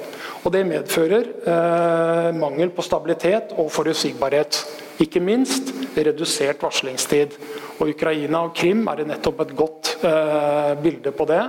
Og 0.43 0.51
Det 0.51 0.65
medfører 0.65 1.25
eh, 1.45 2.31
mangel 2.33 2.69
på 2.69 2.81
stabilitet 2.81 3.53
og 3.57 3.71
forutsigbarhet. 3.71 4.65
Ikke 5.01 5.21
minst 5.23 5.71
redusert 5.97 6.61
varslingstid. 6.61 7.33
Og 7.79 7.89
Ukraina 7.95 8.43
og 8.45 8.53
Krim 8.57 8.83
er 8.91 9.01
nettopp 9.09 9.41
et 9.45 9.55
godt 9.57 9.95
eh, 10.05 10.73
bilde 10.81 11.13
på 11.15 11.25
det. 11.29 11.41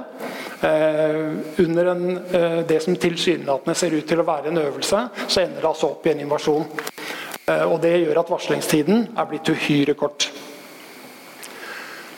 Eh, 0.62 1.18
under 1.64 1.90
en, 1.92 2.06
eh, 2.32 2.58
det 2.68 2.80
som 2.82 2.96
tilsynelatende 2.96 3.74
ser 3.76 3.92
ut 3.92 4.06
til 4.08 4.22
å 4.22 4.26
være 4.26 4.48
en 4.48 4.62
øvelse, 4.62 5.02
så 5.26 5.42
ender 5.42 5.60
det 5.60 5.68
altså 5.68 5.90
opp 5.92 6.06
i 6.06 6.14
en 6.14 6.24
invasjon. 6.24 6.64
Eh, 7.46 7.64
og 7.66 7.80
Det 7.80 7.92
gjør 8.06 8.20
at 8.20 8.30
varslingstiden 8.30 9.08
er 9.18 9.26
blitt 9.26 9.48
uhyre 9.48 9.94
kort. 9.94 10.30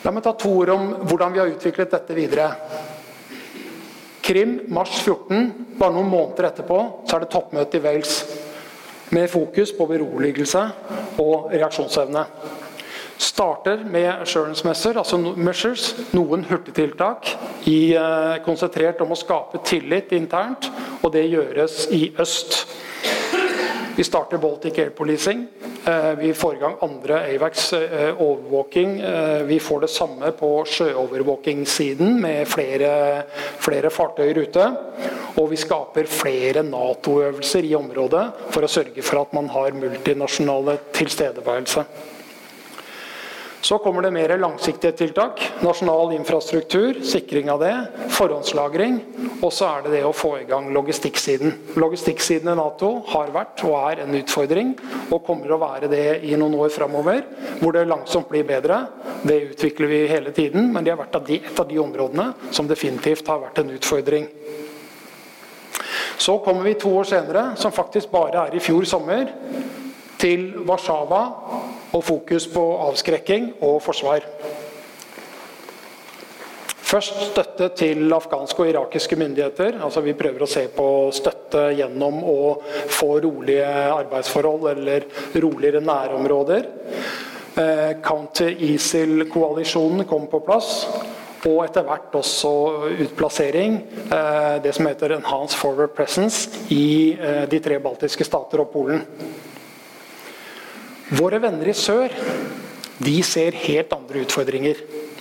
La 0.04 0.10
meg 0.12 0.22
ta 0.22 0.34
to 0.36 0.50
ord 0.52 0.68
om 0.68 0.90
hvordan 1.08 1.32
vi 1.32 1.38
har 1.40 1.48
utviklet 1.48 1.90
dette 1.90 2.14
videre. 2.14 2.50
Krim, 4.22 4.60
mars 4.68 5.00
14. 5.00 5.52
Bare 5.78 5.92
noen 5.92 6.10
måneder 6.10 6.50
etterpå 6.50 7.08
så 7.08 7.16
er 7.16 7.24
det 7.24 7.30
toppmøte 7.32 7.80
i 7.80 7.80
Wales 7.80 8.18
med 9.10 9.30
fokus 9.30 9.72
på 9.72 9.86
beroligelse 9.86 10.62
og 11.18 11.50
reaksjonsevne. 11.52 12.24
Starter 13.18 13.84
med 13.90 14.08
assurance 14.22 14.66
measures, 14.66 14.96
altså 14.96 15.18
measures, 15.36 15.96
noen 16.12 16.44
hurtigtiltak 16.44 17.28
i, 17.66 17.94
eh, 17.94 18.38
konsentrert 18.44 19.00
om 19.00 19.12
å 19.12 19.18
skape 19.18 19.62
tillit 19.64 20.12
internt, 20.12 20.70
og 21.02 21.12
det 21.12 21.30
gjøres 21.30 21.86
i 21.90 22.12
øst. 22.18 22.66
Vi 23.96 24.02
starter 24.02 24.38
Baltic 24.38 24.78
Air 24.78 24.90
Policing. 24.90 25.48
Eh, 25.86 26.14
vi 26.18 26.34
får 26.34 26.54
i 26.54 26.58
gang 26.58 26.76
andre 26.80 27.18
Avax 27.34 27.72
eh, 27.72 28.22
overvåking. 28.22 29.02
Vi 29.46 29.58
får 29.60 29.80
det 29.80 29.90
samme 29.92 30.30
på 30.32 30.50
sjøovervåkingssiden 30.64 32.20
med 32.20 32.48
flere, 32.48 32.90
flere 33.60 33.90
fartøyer 33.92 34.40
ute. 34.46 34.64
Og 35.36 35.50
vi 35.50 35.58
skaper 35.60 36.08
flere 36.08 36.62
Nato-øvelser 36.64 37.68
i 37.68 37.74
området 37.76 38.24
for 38.54 38.64
å 38.64 38.70
sørge 38.70 39.04
for 39.04 39.24
at 39.24 39.36
man 39.36 39.50
har 39.52 39.76
multinasjonale 39.76 40.78
tilstedeværelse. 40.94 41.84
Så 43.64 43.78
kommer 43.78 44.02
det 44.02 44.10
mer 44.10 44.38
langsiktige 44.38 44.92
tiltak. 44.92 45.40
Nasjonal 45.60 46.12
infrastruktur, 46.12 46.98
sikring 47.00 47.50
av 47.50 47.62
det. 47.62 47.86
Forhåndslagring. 48.12 48.98
Og 49.40 49.52
så 49.56 49.70
er 49.70 49.86
det 49.86 49.92
det 49.94 50.02
å 50.04 50.10
få 50.12 50.34
i 50.42 50.44
gang 50.44 50.66
logistikksiden. 50.76 51.54
Logistikksiden 51.80 52.50
i 52.52 52.56
Nato 52.58 52.90
har 53.08 53.32
vært 53.32 53.62
og 53.64 53.78
er 53.78 54.02
en 54.02 54.18
utfordring, 54.18 54.74
og 55.08 55.24
kommer 55.24 55.54
å 55.54 55.58
være 55.62 55.88
det 55.88 56.02
i 56.28 56.36
noen 56.36 56.58
år 56.60 56.74
framover. 56.74 57.22
Hvor 57.62 57.72
det 57.72 57.86
langsomt 57.88 58.28
blir 58.28 58.44
bedre. 58.44 58.82
Det 59.24 59.38
utvikler 59.54 59.88
vi 59.94 60.00
hele 60.12 60.34
tiden, 60.36 60.68
men 60.74 60.84
det 60.84 60.92
har 60.92 61.00
vært 61.00 61.16
et 61.32 61.62
av 61.64 61.70
de 61.70 61.80
områdene 61.80 62.26
som 62.52 62.68
definitivt 62.68 63.32
har 63.32 63.40
vært 63.46 63.62
en 63.62 63.72
utfordring. 63.78 64.28
Så 66.20 66.36
kommer 66.44 66.68
vi 66.68 66.76
to 66.76 66.92
år 67.00 67.08
senere, 67.08 67.46
som 67.56 67.72
faktisk 67.72 68.12
bare 68.12 68.44
er 68.44 68.60
i 68.60 68.60
fjor 68.60 68.84
sommer, 68.84 69.32
til 70.20 70.50
Warszawa 70.68 71.22
og 71.94 72.04
fokus 72.04 72.46
på 72.50 72.62
avskrekking 72.88 73.52
og 73.62 73.82
forsvar. 73.82 74.20
Først 76.84 77.14
støtte 77.30 77.68
til 77.74 78.12
afghanske 78.12 78.62
og 78.62 78.68
irakiske 78.70 79.16
myndigheter. 79.16 79.82
altså 79.82 80.00
Vi 80.00 80.12
prøver 80.12 80.42
å 80.44 80.46
se 80.46 80.68
på 80.68 81.10
støtte 81.16 81.72
gjennom 81.78 82.24
å 82.28 82.60
få 82.92 83.20
rolige 83.24 83.66
arbeidsforhold 83.94 84.68
eller 84.76 85.00
roligere 85.42 85.80
nærområder. 85.80 86.62
Eh, 87.56 87.96
Counter-ISIL-koalisjonen 88.02 90.04
kom 90.06 90.26
på 90.30 90.40
plass. 90.46 90.86
Og 91.44 91.64
etter 91.64 91.82
hvert 91.84 92.14
også 92.16 92.50
utplassering, 93.04 93.72
eh, 94.10 94.62
det 94.62 94.74
som 94.74 94.86
heter 94.86 95.10
Enhanced 95.16 95.58
Forward 95.58 95.90
Presence, 95.96 96.48
i 96.70 97.16
eh, 97.20 97.48
de 97.48 97.60
tre 97.60 97.78
baltiske 97.78 98.24
stater 98.24 98.60
og 98.60 98.70
Polen. 98.72 99.06
Våre 101.12 101.36
venner 101.36 101.68
i 101.68 101.74
sør 101.76 102.12
de 103.04 103.14
ser 103.26 103.56
helt 103.66 103.92
andre 103.92 104.22
utfordringer. 104.24 104.78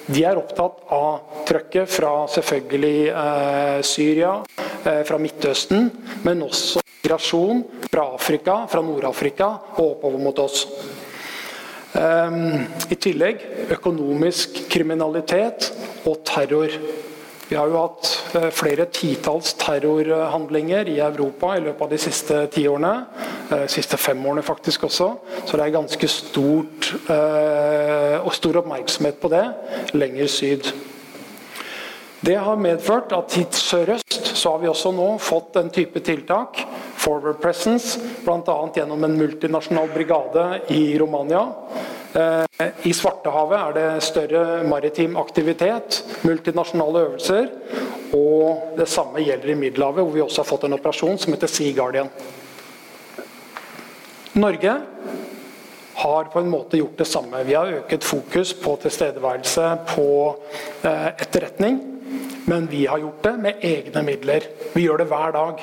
De 0.08 0.22
er 0.24 0.40
opptatt 0.40 0.80
av 0.96 1.44
trøkket 1.48 1.92
fra 1.92 2.12
selvfølgelig 2.32 2.98
eh, 3.12 3.80
Syria, 3.88 4.34
eh, 4.84 5.02
fra 5.08 5.20
Midtøsten, 5.20 5.90
men 6.24 6.44
også 6.46 6.84
migrasjon 6.86 7.64
fra 7.90 8.06
Afrika, 8.16 8.62
fra 8.72 8.84
Nord-Afrika 8.84 9.50
og 9.76 9.98
oppover 9.98 10.24
mot 10.24 10.40
oss. 10.44 10.64
Eh, 12.00 12.38
I 12.88 13.00
tillegg 13.04 13.44
økonomisk 13.76 14.64
kriminalitet 14.72 15.72
og 16.08 16.22
terror. 16.28 16.80
Vi 17.54 17.58
har 17.60 17.70
jo 17.70 17.84
hatt 17.84 18.08
uh, 18.34 18.48
flere 18.50 18.88
titalls 18.90 19.52
terrorhandlinger 19.62 20.88
i 20.90 20.96
Europa 21.06 21.52
i 21.54 21.60
løpet 21.62 21.84
av 21.86 21.92
de 21.92 22.00
siste 22.02 22.40
ti 22.50 22.64
årene. 22.66 22.94
de 23.52 23.68
siste 23.70 24.00
fem 24.02 24.26
årene 24.26 24.42
faktisk 24.42 24.88
også. 24.88 25.12
Så 25.46 25.60
det 25.60 25.68
er 25.68 25.76
ganske 25.76 26.08
stort 26.10 26.90
uh, 27.12 28.26
og 28.26 28.34
stor 28.34 28.58
oppmerksomhet 28.64 29.22
på 29.22 29.30
det 29.30 29.44
lenger 29.94 30.34
syd. 30.34 30.72
Det 32.26 32.40
har 32.42 32.58
medført 32.58 33.14
at 33.14 33.38
hit 33.38 33.54
sørøst 33.54 34.34
så 34.34 34.56
har 34.56 34.64
vi 34.64 34.74
også 34.74 34.90
nå 34.98 35.12
fått 35.22 35.62
en 35.62 35.70
type 35.70 36.02
tiltak, 36.02 36.58
forward 36.98 37.38
presence, 37.44 38.02
bl.a. 38.26 38.58
gjennom 38.74 39.06
en 39.06 39.20
multinasjonal 39.20 39.94
brigade 39.94 40.48
i 40.74 40.98
Romania. 40.98 41.52
Eh, 42.14 42.70
I 42.86 42.94
Svartehavet 42.94 43.58
er 43.58 43.74
det 43.78 44.06
større 44.06 44.64
maritim 44.70 45.18
aktivitet, 45.18 46.04
multinasjonale 46.22 47.08
øvelser. 47.08 47.48
Og 48.14 48.76
det 48.78 48.88
samme 48.90 49.24
gjelder 49.26 49.50
i 49.50 49.58
Middelhavet, 49.58 50.04
hvor 50.04 50.14
vi 50.14 50.22
også 50.22 50.44
har 50.44 50.50
fått 50.52 50.68
en 50.68 50.78
operasjon 50.78 51.18
som 51.18 51.34
heter 51.34 51.50
Sea 51.50 51.74
Guardian. 51.74 52.12
Norge 54.34 54.76
har 56.04 56.30
på 56.34 56.40
en 56.42 56.50
måte 56.50 56.78
gjort 56.78 56.98
det 56.98 57.08
samme. 57.08 57.44
Vi 57.46 57.54
har 57.58 57.80
øket 57.80 58.06
fokus 58.06 58.54
på 58.54 58.76
tilstedeværelse 58.82 59.72
på 59.96 60.08
eh, 60.84 61.10
etterretning. 61.18 61.82
Men 62.46 62.68
vi 62.68 62.86
har 62.86 63.00
gjort 63.00 63.24
det 63.24 63.34
med 63.40 63.64
egne 63.64 64.04
midler. 64.04 64.48
Vi 64.74 64.84
gjør 64.84 65.04
det 65.04 65.10
hver 65.12 65.32
dag. 65.36 65.62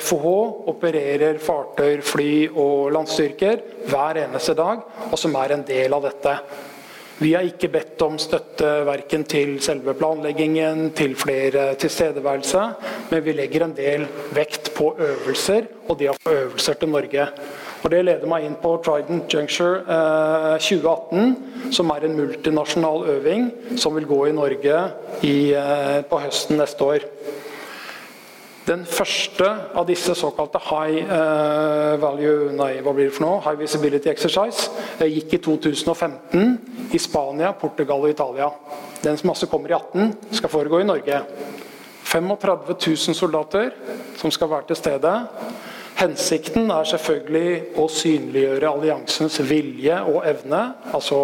FOH 0.00 0.28
opererer 0.72 1.40
fartøy, 1.42 2.00
fly 2.00 2.32
og 2.48 2.92
landstyrker 2.96 3.60
hver 3.90 4.22
eneste 4.24 4.54
dag, 4.56 4.84
og 5.10 5.18
som 5.20 5.36
er 5.42 5.56
en 5.56 5.66
del 5.68 5.92
av 5.92 6.06
dette. 6.08 6.36
Vi 7.22 7.34
har 7.36 7.44
ikke 7.46 7.68
bedt 7.70 8.02
om 8.02 8.16
støtte 8.18 8.68
verken 8.88 9.22
til 9.28 9.58
selve 9.62 9.92
planleggingen, 9.94 10.88
til 10.96 11.12
flere 11.14 11.74
tilstedeværelse, 11.78 12.62
men 13.10 13.22
vi 13.22 13.34
legger 13.36 13.66
en 13.66 13.76
del 13.76 14.08
vekt 14.34 14.72
på 14.74 14.94
øvelser, 14.96 15.68
og 15.86 16.00
de 16.00 16.08
har 16.10 16.18
få 16.18 16.32
øvelser 16.32 16.80
til 16.80 16.90
Norge. 16.90 17.28
Og 17.82 17.90
Det 17.90 18.04
leder 18.04 18.28
meg 18.30 18.44
inn 18.46 18.58
på 18.62 18.76
Trident 18.84 19.32
Juncture 19.32 19.82
eh, 19.90 20.58
2018, 20.62 21.72
som 21.74 21.90
er 21.90 22.06
en 22.06 22.14
multinasjonal 22.14 23.08
øving 23.16 23.48
som 23.76 23.96
vil 23.98 24.06
gå 24.06 24.20
i 24.28 24.34
Norge 24.36 24.76
i, 25.26 25.36
eh, 25.50 26.02
på 26.06 26.20
høsten 26.22 26.62
neste 26.62 26.84
år. 26.86 27.08
Den 28.62 28.84
første 28.86 29.48
av 29.74 29.88
disse 29.88 30.14
såkalte 30.14 30.60
high 30.62 31.08
uh, 31.10 31.96
value 31.98 32.52
nei, 32.54 32.76
hva 32.78 32.92
blir 32.94 33.08
det 33.08 33.16
for 33.16 33.24
noe? 33.24 33.40
High 33.42 33.58
visibility 33.58 34.06
exercise 34.12 34.68
uh, 35.00 35.02
gikk 35.02 35.34
i 35.34 35.40
2015 35.42 36.94
i 36.94 37.00
Spania, 37.02 37.50
Portugal 37.58 38.06
og 38.06 38.12
Italia. 38.14 38.52
Den 39.02 39.18
som 39.18 39.34
også 39.34 39.50
kommer 39.50 39.74
i 39.74 39.74
18, 39.74 40.14
skal 40.38 40.52
foregå 40.52 40.78
i 40.78 40.86
Norge. 40.86 41.18
35 42.06 42.76
000 42.86 43.18
soldater 43.18 43.72
som 44.20 44.30
skal 44.30 44.54
være 44.54 44.70
til 44.70 44.78
stede. 44.78 45.16
Hensikten 45.98 46.70
er 46.72 46.88
selvfølgelig 46.88 47.76
å 47.78 47.84
synliggjøre 47.92 48.70
alliansens 48.70 49.38
vilje 49.46 49.98
og 50.08 50.24
evne, 50.26 50.62
altså 50.94 51.18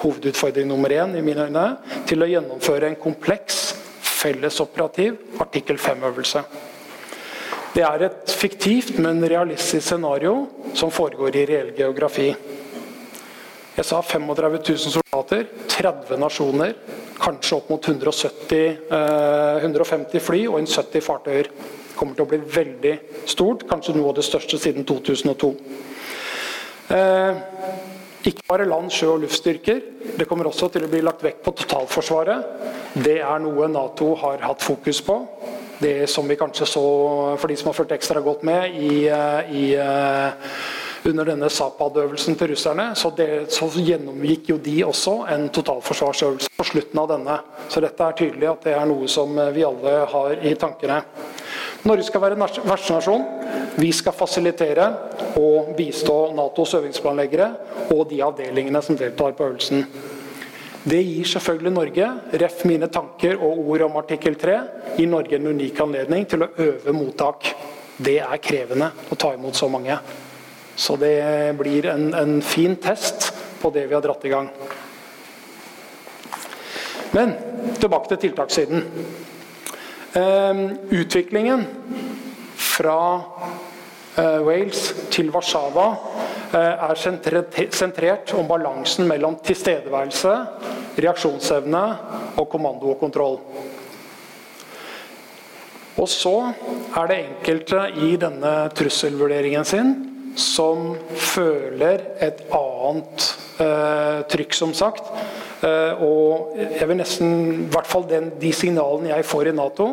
hovedutfordring 0.00 0.68
nummer 0.70 0.92
én 0.94 1.14
i 1.18 1.22
mine 1.24 1.46
øyne, 1.50 1.66
til 2.08 2.24
å 2.24 2.28
gjennomføre 2.30 2.88
en 2.88 2.98
kompleks 3.00 3.60
fellesoperativ 4.00 5.40
artikkel 5.40 5.78
5-øvelse. 5.80 6.42
Det 7.74 7.84
er 7.86 8.06
et 8.08 8.32
fiktivt, 8.34 8.96
men 8.98 9.22
realistisk 9.22 9.86
scenario 9.86 10.48
som 10.74 10.90
foregår 10.90 11.36
i 11.38 11.44
reell 11.52 11.70
geografi. 11.76 12.32
Jeg 13.76 13.86
sa 13.86 14.00
35 14.02 14.56
000 14.58 14.96
soldater, 14.96 15.46
30 15.70 16.18
nasjoner, 16.18 16.74
kanskje 17.20 17.60
opp 17.60 17.70
mot 17.70 17.86
170, 17.86 18.80
eh, 18.90 19.60
150 19.62 20.24
fly 20.24 20.42
og 20.50 20.58
en 20.58 20.66
70 20.66 21.04
fartøyer. 21.06 21.52
Kommer 21.96 22.16
til 22.16 22.24
å 22.24 22.30
bli 22.30 22.40
veldig 22.40 22.94
stort, 23.28 23.66
kanskje 23.68 23.96
noe 23.96 24.12
av 24.12 24.18
det 24.18 24.26
største 24.26 24.58
siden 24.60 24.86
2002. 24.88 25.54
Eh, 26.90 27.40
ikke 28.30 28.44
bare 28.48 28.68
land, 28.68 28.90
sjø 28.92 29.14
og 29.14 29.22
luftstyrker. 29.22 29.80
Det 30.18 30.26
kommer 30.28 30.48
også 30.50 30.68
til 30.74 30.84
å 30.84 30.90
bli 30.92 31.00
lagt 31.04 31.22
vekt 31.24 31.44
på 31.44 31.54
totalforsvaret. 31.62 32.44
Det 32.94 33.20
er 33.22 33.40
noe 33.40 33.68
Nato 33.70 34.12
har 34.20 34.42
hatt 34.44 34.64
fokus 34.64 35.00
på. 35.06 35.16
Det 35.80 36.04
som 36.12 36.28
vi 36.28 36.36
kanskje 36.36 36.66
så, 36.68 36.84
for 37.40 37.48
de 37.48 37.56
som 37.56 37.70
har 37.70 37.78
fulgt 37.78 37.94
ekstra 37.96 38.20
godt 38.20 38.42
med 38.44 38.74
i, 38.76 39.06
eh, 39.08 39.54
i 39.56 39.64
eh, 39.80 40.50
under 41.04 41.24
denne 41.24 41.48
Zapad-øvelsen 41.50 42.36
til 42.36 42.52
russerne, 42.52 42.90
så, 42.94 43.10
det, 43.16 43.28
så, 43.52 43.68
gjennomgikk 43.72 44.50
jo 44.52 44.58
de 44.60 44.76
også 44.84 45.14
en 45.32 45.48
totalforsvarsøvelse 45.54 46.50
på 46.56 46.66
slutten 46.68 47.00
av 47.00 47.08
denne. 47.14 47.38
Så 47.72 47.80
dette 47.80 48.04
er 48.04 48.18
tydelig 48.18 48.50
at 48.50 48.68
det 48.68 48.76
er 48.76 48.88
noe 48.90 49.08
som 49.08 49.38
eh, 49.38 49.52
vi 49.56 49.64
alle 49.64 49.94
har 50.12 50.44
i 50.44 50.54
tankene. 50.60 51.00
Norge 51.88 52.04
skal 52.04 52.24
være 52.26 52.36
vertsnasjon. 52.68 53.24
Vi 53.80 53.88
skal 53.96 54.12
fasilitere 54.12 54.90
og 55.40 55.72
bistå 55.78 56.16
Natos 56.36 56.74
øvingsplanleggere 56.76 57.50
og 57.94 58.08
de 58.10 58.20
avdelingene 58.24 58.82
som 58.84 58.98
deltar 59.00 59.32
på 59.38 59.48
øvelsen. 59.48 59.86
Det 60.80 61.00
gir 61.04 61.28
selvfølgelig 61.28 61.72
Norge, 61.72 62.06
ref 62.40 62.64
mine 62.64 62.88
tanker 62.92 63.36
og 63.36 63.58
ord 63.68 63.84
om 63.88 63.98
artikkel 64.00 64.36
3, 64.40 64.56
gir 64.96 65.08
Norge 65.12 65.36
en 65.36 65.52
unik 65.52 65.80
anledning 65.84 66.24
til 66.28 66.44
å 66.44 66.52
øve 66.56 66.94
mottak. 66.96 67.52
Det 68.00 68.16
er 68.24 68.40
krevende 68.40 68.88
å 69.12 69.16
ta 69.20 69.34
imot 69.36 69.56
så 69.56 69.68
mange. 69.68 69.98
Så 70.76 70.96
det 70.96 71.56
blir 71.58 71.86
en, 71.86 72.14
en 72.14 72.42
fin 72.42 72.76
test 72.76 73.30
på 73.60 73.70
det 73.74 73.86
vi 73.86 73.94
har 73.94 74.04
dratt 74.04 74.24
i 74.24 74.32
gang. 74.32 74.48
Men 77.10 77.34
tilbake 77.80 78.12
til 78.12 78.22
tiltakssiden. 78.28 78.86
Um, 80.10 80.62
utviklingen 80.90 81.66
fra 82.56 83.00
uh, 84.16 84.40
Wales 84.46 84.88
til 85.10 85.30
Warszawa 85.34 85.88
Eh, 86.50 86.58
er 86.58 86.98
sentrert 87.70 88.32
om 88.34 88.48
balansen 88.50 89.06
mellom 89.06 89.36
tilstedeværelse, 89.46 90.32
reaksjonsevne 90.98 91.82
og 92.42 92.48
kommando 92.50 92.90
og 92.90 92.98
kontroll. 92.98 93.36
Og 95.94 96.08
så 96.10 96.34
er 96.98 97.06
det 97.06 97.18
enkelte 97.20 97.84
i 98.02 98.16
denne 98.18 98.54
trusselvurderingen 98.74 99.68
sin 99.68 99.94
som 100.38 100.94
føler 101.16 102.02
et 102.22 102.42
annet 102.54 103.28
eh, 103.60 104.20
trykk, 104.30 104.56
som 104.56 104.74
sagt. 104.76 105.10
Eh, 105.60 106.02
og 106.02 106.56
jeg 106.56 106.88
vil 106.88 107.00
nesten, 107.00 107.32
i 107.66 107.68
hvert 107.72 107.88
fall 107.88 108.06
den, 108.08 108.30
De 108.40 108.52
signalene 108.56 109.12
jeg 109.12 109.26
får 109.28 109.50
i 109.50 109.56
Nato, 109.56 109.88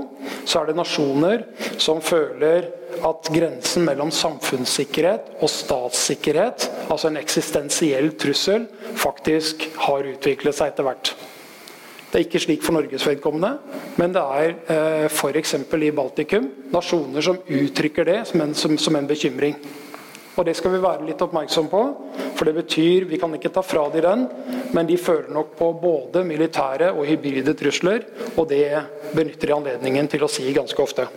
så 0.47 0.61
er 0.61 0.69
det 0.69 0.77
nasjoner 0.79 1.43
som 1.81 1.99
føler 2.01 2.69
at 3.05 3.29
grensen 3.33 3.83
mellom 3.85 4.11
samfunnssikkerhet 4.15 5.41
og 5.43 5.51
statssikkerhet, 5.51 6.69
altså 6.87 7.11
en 7.11 7.19
eksistensiell 7.19 8.13
trussel, 8.19 8.69
faktisk 8.97 9.67
har 9.87 10.07
utviklet 10.13 10.55
seg 10.55 10.71
etter 10.71 10.87
hvert. 10.87 11.11
Det 12.07 12.21
er 12.21 12.23
ikke 12.23 12.39
slik 12.39 12.63
for 12.63 12.77
Norges 12.77 13.03
vedkommende, 13.03 13.57
men 13.99 14.13
det 14.15 14.21
er 14.23 14.53
eh, 14.71 15.09
f.eks. 15.11 15.57
i 15.59 15.91
Baltikum 15.91 16.47
nasjoner 16.71 17.25
som 17.25 17.41
uttrykker 17.43 18.07
det 18.07 18.21
som 18.29 18.45
en, 18.45 18.55
som, 18.55 18.77
som 18.79 18.95
en 18.95 19.09
bekymring. 19.09 19.57
Og 20.37 20.45
Det 20.45 20.53
skal 20.53 20.75
vi 20.75 20.83
være 20.83 21.05
litt 21.07 21.21
oppmerksom 21.25 21.67
på, 21.71 21.81
for 22.37 22.45
det 22.45 22.53
betyr 22.59 23.07
vi 23.09 23.17
kan 23.17 23.33
ikke 23.33 23.49
ta 23.55 23.63
fra 23.65 23.87
de 23.89 24.03
den, 24.05 24.27
men 24.75 24.85
de 24.85 24.97
føler 25.01 25.33
nok 25.33 25.55
på 25.57 25.71
både 25.81 26.21
militære 26.27 26.91
og 26.93 27.07
hybride 27.09 27.55
trusler, 27.57 28.05
og 28.35 28.45
det 28.51 28.69
benytter 29.15 29.49
de 29.49 29.55
anledningen 29.55 30.09
til 30.13 30.23
å 30.23 30.29
si 30.29 30.45
ganske 30.53 30.83
ofte. 30.83 31.07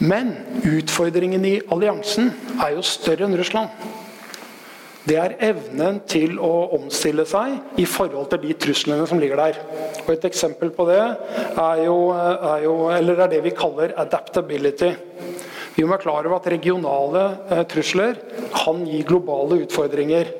Men 0.00 0.32
utfordringen 0.64 1.44
i 1.44 1.58
alliansen 1.68 2.30
er 2.56 2.78
jo 2.78 2.84
større 2.88 3.26
enn 3.28 3.36
Russland. 3.36 3.68
Det 5.04 5.16
er 5.20 5.36
evnen 5.44 5.98
til 6.08 6.38
å 6.40 6.70
omstille 6.76 7.26
seg 7.28 7.80
i 7.80 7.84
forhold 7.88 8.30
til 8.32 8.42
de 8.46 8.56
truslene 8.64 9.04
som 9.08 9.20
ligger 9.20 9.40
der. 9.40 9.60
Og 10.06 10.10
Et 10.14 10.24
eksempel 10.28 10.72
på 10.72 10.88
det 10.88 11.00
er 11.00 11.84
jo, 11.84 11.98
er 12.16 12.64
jo 12.64 12.74
er 12.88 13.28
det 13.28 13.44
vi 13.44 13.52
kaller 13.56 13.92
adaptability. 14.00 14.92
Vi 15.76 15.84
må 15.84 15.94
være 15.94 16.04
klar 16.04 16.26
over 16.26 16.36
at 16.40 16.50
regionale 16.52 17.24
eh, 17.50 17.64
trusler 17.70 18.18
kan 18.54 18.84
gi 18.86 19.02
globale 19.06 19.62
utfordringer. 19.64 20.32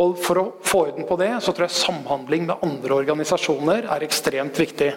Og 0.00 0.16
For 0.22 0.40
å 0.40 0.46
få 0.64 0.84
orden 0.86 1.06
på 1.08 1.18
det, 1.20 1.32
så 1.44 1.52
tror 1.52 1.66
jeg 1.66 1.76
samhandling 1.76 2.46
med 2.48 2.62
andre 2.64 3.00
organisasjoner 3.02 3.88
er 3.90 4.06
ekstremt 4.06 4.56
viktig. 4.58 4.94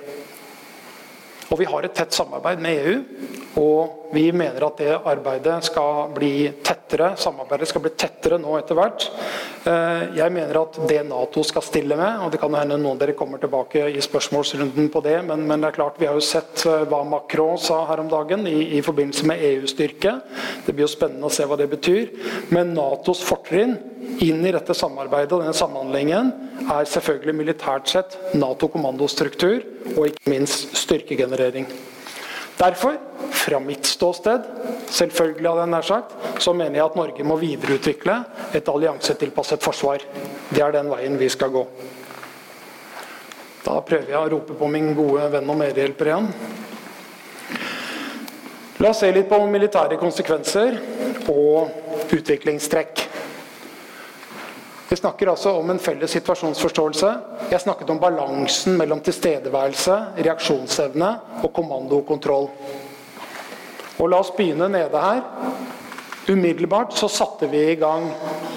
Og 1.51 1.60
Vi 1.60 1.65
har 1.69 1.86
et 1.86 1.93
tett 1.93 2.13
samarbeid 2.13 2.62
med 2.63 2.86
EU 2.86 3.43
og 3.60 4.10
vi 4.13 4.32
mener 4.34 4.63
at 4.65 4.79
det 4.82 4.93
arbeidet 5.10 5.60
skal 5.67 6.10
bli 6.13 6.47
tettere, 6.65 7.12
samarbeidet 7.21 7.67
skal 7.69 7.84
bli 7.84 7.91
tettere 7.97 8.39
nå 8.41 8.56
etter 8.58 8.77
hvert. 8.77 9.06
Eh, 9.69 10.15
jeg 10.17 10.34
mener 10.34 10.58
at 10.62 10.79
det 10.89 10.99
Nato 11.06 11.43
skal 11.45 11.65
stille 11.65 11.97
med, 11.97 12.23
og 12.23 12.34
det 12.34 12.41
kan 12.41 12.53
hende 12.58 12.79
noen 12.79 12.95
av 12.95 13.03
dere 13.03 13.17
kommer 13.17 13.41
tilbake 13.41 13.86
i 13.93 14.01
spørsmålsrunden 14.01 14.89
på 14.93 15.03
det, 15.06 15.19
men, 15.27 15.45
men, 15.49 15.62
det 15.62 15.69
er 15.69 15.77
klart 15.77 16.01
vi 16.01 16.10
har 16.10 16.17
jo 16.17 16.25
sett 16.25 16.65
eh, 16.69 16.86
hva 16.89 17.03
Macron 17.06 17.62
sa 17.62 17.84
her 17.89 18.01
om 18.01 18.10
dagen 18.10 18.47
i, 18.49 18.79
i 18.79 18.82
forbindelse 18.86 19.29
med 19.29 19.45
EU-styrke. 19.51 20.17
Det 20.65 20.73
blir 20.73 20.88
jo 20.88 20.93
spennende 20.95 21.29
å 21.29 21.34
se 21.34 21.45
hva 21.45 21.60
det 21.60 21.69
betyr. 21.73 22.10
Men 22.53 22.73
Natos 22.77 23.21
fortrinn 23.25 23.77
inn 24.21 24.43
i 24.45 24.52
dette 24.54 24.76
samarbeidet 24.78 25.34
og 25.34 25.41
denne 25.41 25.56
samhandlingen 25.58 26.32
er 26.69 26.89
selvfølgelig 26.89 27.36
militært 27.39 27.89
sett 27.89 28.17
Nato-kommandostruktur 28.38 29.63
og 29.95 30.06
ikke 30.10 30.32
minst 30.34 30.76
styrkegenerering. 30.78 31.67
Derfor, 32.60 32.99
fra 33.34 33.60
mitt 33.60 33.88
ståsted, 33.89 34.45
selvfølgelig 34.93 35.49
hadde 35.49 35.63
jeg 35.65 35.71
nær 35.73 35.88
sagt, 35.88 36.13
så 36.43 36.54
mener 36.54 36.78
jeg 36.78 36.86
at 36.86 36.95
Norge 36.99 37.26
må 37.28 37.38
videreutvikle 37.41 38.19
et 38.56 38.69
alliansetilpasset 38.69 39.63
forsvar. 39.63 40.06
Det 40.54 40.62
er 40.62 40.76
den 40.76 40.91
veien 40.93 41.17
vi 41.19 41.30
skal 41.34 41.52
gå. 41.54 41.65
Da 43.63 43.80
prøver 43.82 44.12
jeg 44.12 44.19
å 44.19 44.30
rope 44.36 44.58
på 44.60 44.69
min 44.71 44.91
gode 44.95 45.30
venn 45.34 45.49
og 45.49 45.60
medhjelper 45.60 46.12
igjen. 46.12 46.30
La 48.84 48.91
oss 48.91 48.99
se 48.99 49.12
litt 49.15 49.30
på 49.30 49.39
militære 49.47 49.95
konsekvenser 50.02 50.76
og 51.32 52.12
utviklingstrekk. 52.12 53.02
Vi 54.93 54.97
snakker 54.97 55.32
altså 55.32 55.56
om 55.58 55.71
en 55.73 55.79
felles 55.82 56.12
situasjonsforståelse. 56.13 57.08
Jeg 57.49 57.62
snakket 57.63 57.89
om 57.89 57.97
balansen 57.97 58.75
mellom 58.77 58.99
tilstedeværelse, 59.01 59.95
reaksjonsevne 60.21 61.08
og 61.39 61.49
kommando 61.56 61.97
og 61.97 62.06
kontroll. 62.12 62.45
Og 63.97 64.12
La 64.12 64.19
oss 64.21 64.29
begynne 64.38 64.67
nede 64.69 65.01
her. 65.01 65.23
Umiddelbart 66.29 66.93
så 66.93 67.10
satte 67.10 67.49
vi 67.49 67.63
i 67.71 67.79
gang 67.82 68.06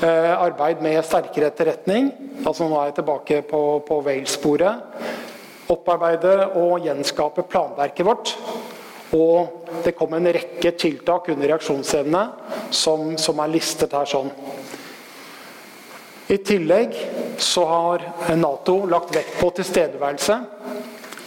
eh, 0.04 0.34
arbeid 0.34 0.84
med 0.84 1.00
sterkere 1.08 1.48
etterretning. 1.48 2.12
altså 2.44 2.68
Nå 2.68 2.82
er 2.82 2.90
jeg 2.90 2.98
tilbake 3.00 3.42
på, 3.48 3.64
på 3.88 4.02
Wales-sporet. 4.04 4.84
Opparbeide 5.72 6.50
og 6.60 6.84
gjenskape 6.84 7.48
planverket 7.48 8.10
vårt. 8.12 8.36
Og 9.16 9.72
det 9.88 9.96
kom 9.96 10.12
en 10.12 10.34
rekke 10.36 10.76
tiltak 10.76 11.32
under 11.32 11.54
reaksjonsevne 11.54 12.26
som, 12.68 13.14
som 13.16 13.40
er 13.40 13.56
listet 13.56 13.96
her 13.96 14.12
sånn. 14.18 14.34
I 16.26 16.36
tillegg 16.36 16.96
så 17.38 17.64
har 17.64 18.02
Nato 18.36 18.80
lagt 18.90 19.14
vekt 19.14 19.36
på 19.40 19.50
tilstedeværelse. 19.54 20.38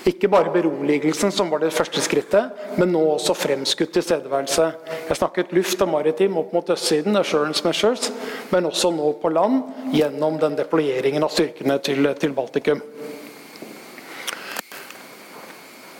Ikke 0.09 0.27
bare 0.31 0.51
beroligelsen, 0.51 1.31
som 1.31 1.51
var 1.51 1.61
det 1.63 1.71
første 1.75 2.01
skrittet, 2.03 2.55
men 2.79 2.91
nå 2.91 3.01
også 3.13 3.35
fremskutt 3.37 3.93
tilstedeværelse. 3.95 4.65
Jeg 5.07 5.19
snakket 5.19 5.53
luft 5.55 5.81
og 5.85 5.91
maritim 5.91 6.35
opp 6.41 6.51
mot 6.55 6.71
østsiden, 6.75 7.15
assurance 7.19 7.63
measures, 7.63 8.09
men 8.51 8.67
også 8.67 8.91
nå 8.95 9.11
på 9.21 9.31
land 9.31 9.61
gjennom 9.95 10.39
den 10.41 10.57
deployeringen 10.59 11.23
av 11.23 11.31
styrkene 11.35 11.77
til, 11.83 12.09
til 12.19 12.35
Baltikum. 12.35 12.81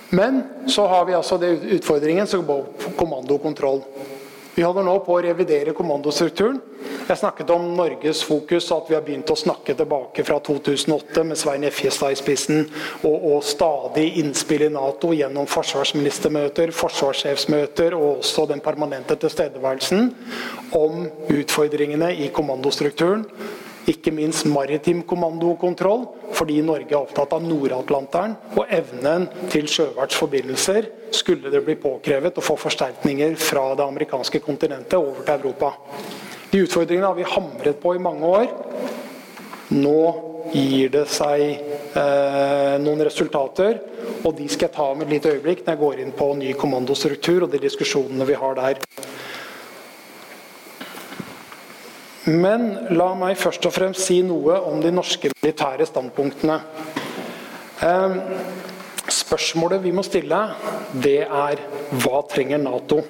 Men 0.09 0.41
så 0.67 0.87
har 0.89 1.05
vi 1.05 1.15
altså 1.15 1.37
det 1.37 1.53
utfordringen 1.77 2.27
som 2.27 2.43
går 2.47 2.65
på 2.81 2.95
kommando 2.97 3.37
og 3.37 3.45
kontroll. 3.45 3.83
Vi 4.55 4.65
holder 4.65 4.83
nå 4.83 4.97
på 5.05 5.15
å 5.15 5.23
revidere 5.23 5.75
kommandostrukturen. 5.77 6.59
Jeg 7.09 7.17
snakket 7.17 7.49
om 7.49 7.63
Norges 7.73 8.19
fokus, 8.21 8.67
at 8.69 8.85
vi 8.85 8.93
har 8.93 9.01
begynt 9.01 9.31
å 9.33 9.37
snakke 9.39 9.73
tilbake 9.73 10.21
fra 10.27 10.35
2008 10.45 11.23
med 11.25 11.39
Svein 11.41 11.63
Effjestad 11.65 12.13
i 12.13 12.19
spissen, 12.19 12.67
og, 13.01 13.15
og, 13.15 13.39
stadig 13.41 14.19
innspill 14.21 14.67
i 14.67 14.69
Nato 14.69 15.09
gjennom 15.17 15.49
forsvarsministermøter, 15.49 16.69
forsvarssjefsmøter 16.77 17.97
og 17.97 18.19
også 18.19 18.45
den 18.51 18.61
permanente 18.61 19.17
tilstedeværelsen 19.23 20.11
om 20.77 21.07
utfordringene 21.33 22.11
i 22.13 22.29
kommandostrukturen 22.35 23.25
ikke 23.89 24.13
minst 24.13 24.45
maritim 24.45 25.01
kommandokontroll, 25.09 26.05
fordi 26.37 26.59
Norge 26.61 26.93
er 26.93 26.99
opptatt 26.99 27.33
av 27.33 27.41
Nord-Atlanteren 27.41 28.35
og 28.53 28.69
evnen 28.69 29.25
til 29.49 29.65
sjøverts 29.71 30.19
forbindelser 30.19 30.91
skulle 31.15 31.49
det 31.49 31.63
bli 31.65 31.73
påkrevet 31.81 32.37
å 32.37 32.45
få 32.45 32.53
forsterkninger 32.59 33.33
fra 33.41 33.71
det 33.73 33.87
amerikanske 33.87 34.43
kontinentet 34.45 34.99
over 34.99 35.23
til 35.25 35.39
Europa. 35.39 35.73
De 36.49 36.63
utfordringene 36.65 37.05
har 37.05 37.17
vi 37.17 37.27
hamret 37.29 37.81
på 37.81 37.93
i 37.95 38.01
mange 38.01 38.25
år. 38.25 38.47
Nå 39.69 40.01
gir 40.49 40.89
det 40.89 41.05
seg 41.13 41.43
eh, 41.45 42.75
noen 42.81 43.03
resultater, 43.05 43.77
og 44.23 44.33
de 44.37 44.47
skal 44.49 44.65
jeg 44.65 44.75
ta 44.75 44.87
om 44.89 45.03
et 45.03 45.11
lite 45.13 45.35
øyeblikk 45.35 45.61
når 45.61 45.75
jeg 45.75 45.81
går 45.83 46.01
inn 46.03 46.15
på 46.17 46.31
ny 46.39 46.53
kommandostruktur 46.57 47.45
og 47.45 47.53
de 47.53 47.61
diskusjonene 47.61 48.25
vi 48.25 48.37
har 48.39 48.57
der. 48.57 48.81
Men 52.29 52.65
la 52.97 53.11
meg 53.17 53.37
først 53.41 53.65
og 53.69 53.73
fremst 53.73 54.05
si 54.05 54.19
noe 54.25 54.57
om 54.69 54.81
de 54.81 54.91
norske 54.93 55.31
militære 55.35 55.85
standpunktene. 55.89 56.57
Eh, 57.85 58.17
spørsmålet 59.09 59.85
vi 59.85 59.93
må 59.93 60.01
stille, 60.05 60.41
det 60.97 61.21
er 61.25 61.61
hva 62.01 62.23
trenger 62.29 62.61
Nato? 62.61 63.03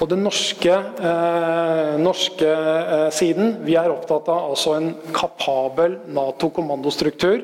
Og 0.00 0.08
den 0.08 0.22
norske, 0.24 0.72
eh, 0.72 1.96
norske 2.00 2.48
eh, 2.48 3.10
siden 3.12 3.58
vi 3.66 3.76
er 3.76 3.92
opptatt 3.92 4.30
av 4.32 4.48
altså 4.54 4.78
en 4.78 4.94
kapabel 5.12 5.98
Nato-kommandostruktur 6.16 7.42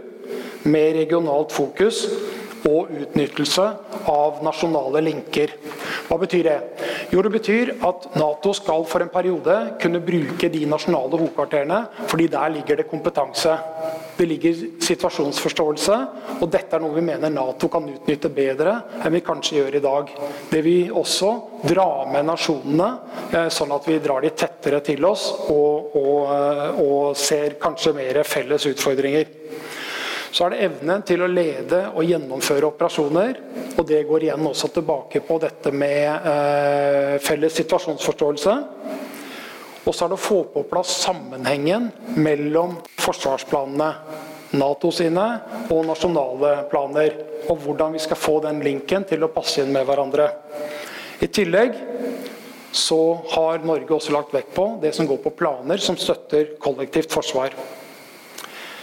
med 0.64 0.96
regionalt 0.96 1.52
fokus 1.52 2.06
og 2.66 2.88
utnyttelse 2.90 3.66
av 4.10 4.40
nasjonale 4.42 5.02
linker. 5.04 5.52
Hva 6.08 6.18
betyr 6.22 6.48
det? 6.48 6.56
Jo, 7.12 7.20
det 7.22 7.34
betyr 7.36 7.74
at 7.86 8.08
Nato 8.16 8.54
skal 8.56 8.86
for 8.88 9.04
en 9.04 9.12
periode 9.12 9.58
kunne 9.82 10.02
bruke 10.02 10.50
de 10.50 10.64
nasjonale 10.66 11.12
hovedkvarterene, 11.12 11.84
fordi 12.08 12.30
der 12.32 12.54
ligger 12.56 12.80
det 12.80 12.88
kompetanse. 12.90 13.58
Det 14.16 14.24
ligger 14.24 14.60
situasjonsforståelse, 14.80 15.96
og 16.40 16.48
dette 16.48 16.76
er 16.76 16.80
noe 16.80 16.96
vi 16.96 17.04
mener 17.04 17.32
Nato 17.32 17.68
kan 17.68 17.84
utnytte 17.90 18.30
bedre 18.32 18.78
enn 19.04 19.12
vi 19.12 19.20
kanskje 19.24 19.58
gjør 19.58 19.76
i 19.76 19.82
dag. 19.84 20.12
Det 20.48 20.62
vil 20.64 20.94
også 20.96 21.32
dra 21.68 21.88
med 22.08 22.24
nasjonene, 22.30 22.88
eh, 23.30 23.48
sånn 23.52 23.74
at 23.76 23.88
vi 23.88 23.98
drar 24.00 24.24
de 24.24 24.32
tettere 24.32 24.80
til 24.80 25.04
oss 25.04 25.28
og, 25.52 25.96
og, 26.00 26.22
eh, 26.32 26.80
og 26.80 27.16
ser 27.20 27.58
kanskje 27.60 27.92
mer 27.98 28.22
felles 28.24 28.64
utfordringer. 28.72 29.28
Så 30.32 30.46
er 30.46 30.52
det 30.52 30.64
evnen 30.66 31.04
til 31.06 31.22
å 31.24 31.28
lede 31.30 31.78
og 31.94 32.04
gjennomføre 32.04 32.68
operasjoner. 32.68 33.38
Og 33.76 33.84
det 33.88 34.02
går 34.08 34.26
igjen 34.26 34.48
også 34.48 34.68
tilbake 34.74 35.22
på 35.24 35.38
dette 35.40 35.72
med 35.72 36.28
eh, 36.32 37.16
felles 37.24 37.56
situasjonsforståelse. 37.56 38.56
Og 39.86 39.94
så 39.94 40.04
er 40.04 40.10
det 40.10 40.18
å 40.18 40.22
få 40.22 40.40
på 40.50 40.64
plass 40.66 40.96
sammenhengen 41.04 41.90
mellom 42.18 42.80
forsvarsplanene, 42.98 43.92
Nato 44.56 44.92
sine 44.94 45.24
og 45.74 45.80
nasjonale 45.88 46.52
planer. 46.70 47.16
Og 47.50 47.58
hvordan 47.64 47.96
vi 47.96 48.02
skal 48.02 48.18
få 48.18 48.38
den 48.44 48.60
linken 48.64 49.04
til 49.06 49.26
å 49.26 49.30
passe 49.34 49.60
inn 49.62 49.72
med 49.74 49.84
hverandre. 49.88 50.28
I 51.22 51.28
tillegg 51.30 51.74
så 52.76 53.00
har 53.32 53.64
Norge 53.66 53.94
også 53.96 54.14
lagt 54.14 54.34
vekt 54.36 54.54
på 54.56 54.68
det 54.82 54.92
som 54.96 55.08
går 55.08 55.18
på 55.24 55.34
planer 55.38 55.82
som 55.82 55.98
støtter 55.98 56.54
kollektivt 56.62 57.12
forsvar. 57.14 57.54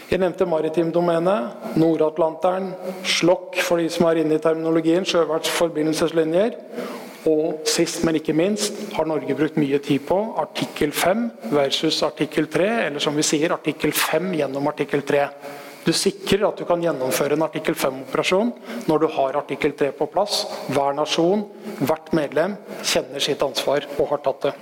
Jeg 0.10 0.22
nevnte 0.22 0.46
maritimdomenet, 0.46 1.78
Nord-Atlanteren, 1.80 2.74
slokk 3.08 3.58
for 3.66 3.82
de 3.82 3.88
som 3.90 4.06
er 4.10 4.22
inne 4.22 4.38
i 4.38 4.42
terminologien, 4.44 5.06
sjøverts 5.08 5.50
forbindelseslinjer. 5.56 6.58
Og 7.30 7.64
sist, 7.70 8.02
men 8.04 8.18
ikke 8.20 8.36
minst, 8.36 8.76
har 8.98 9.08
Norge 9.08 9.36
brukt 9.38 9.60
mye 9.60 9.80
tid 9.84 10.04
på 10.08 10.18
artikkel 10.42 10.92
5 10.92 11.28
versus 11.54 12.02
artikkel 12.04 12.50
3, 12.52 12.70
eller 12.90 13.04
som 13.04 13.16
vi 13.16 13.24
sier, 13.24 13.54
artikkel 13.56 13.94
5 13.96 14.34
gjennom 14.42 14.68
artikkel 14.68 15.06
3. 15.08 15.28
Du 15.84 15.92
sikrer 15.96 16.46
at 16.48 16.60
du 16.60 16.64
kan 16.68 16.84
gjennomføre 16.84 17.36
en 17.36 17.44
artikkel 17.44 17.76
5-operasjon 17.76 18.54
når 18.88 19.04
du 19.04 19.08
har 19.18 19.40
artikkel 19.40 19.74
3 19.80 19.92
på 19.98 20.08
plass. 20.12 20.46
Hver 20.72 20.96
nasjon, 20.96 21.44
hvert 21.84 22.12
medlem, 22.16 22.56
kjenner 22.88 23.24
sitt 23.24 23.44
ansvar 23.44 23.88
og 23.98 24.12
har 24.14 24.24
tatt 24.24 24.48
det. 24.48 24.54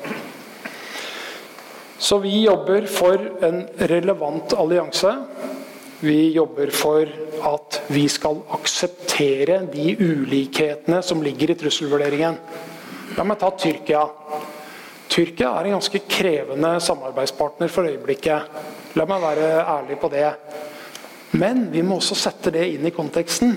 Så 2.02 2.18
vi 2.24 2.44
jobber 2.48 2.88
for 2.90 3.22
en 3.46 3.68
relevant 3.92 4.56
allianse. 4.58 5.14
Vi 6.02 6.32
jobber 6.34 6.74
for 6.74 7.06
at 7.48 7.82
vi 7.92 8.06
skal 8.12 8.42
akseptere 8.56 9.62
de 9.72 9.96
ulikhetene 10.00 11.02
som 11.06 11.24
ligger 11.24 11.54
i 11.54 11.58
trusselvurderingen. 11.60 12.38
La 13.18 13.26
meg 13.28 13.40
ta 13.42 13.52
Tyrkia. 13.58 14.06
Tyrkia 15.12 15.50
er 15.58 15.68
en 15.68 15.78
ganske 15.78 16.04
krevende 16.08 16.76
samarbeidspartner 16.84 17.72
for 17.72 17.90
øyeblikket. 17.90 18.62
La 18.96 19.08
meg 19.08 19.24
være 19.24 19.50
ærlig 19.66 20.00
på 20.00 20.12
det. 20.12 20.30
Men 21.36 21.68
vi 21.72 21.84
må 21.84 22.00
også 22.00 22.16
sette 22.20 22.52
det 22.56 22.68
inn 22.74 22.88
i 22.88 22.96
konteksten. 22.96 23.56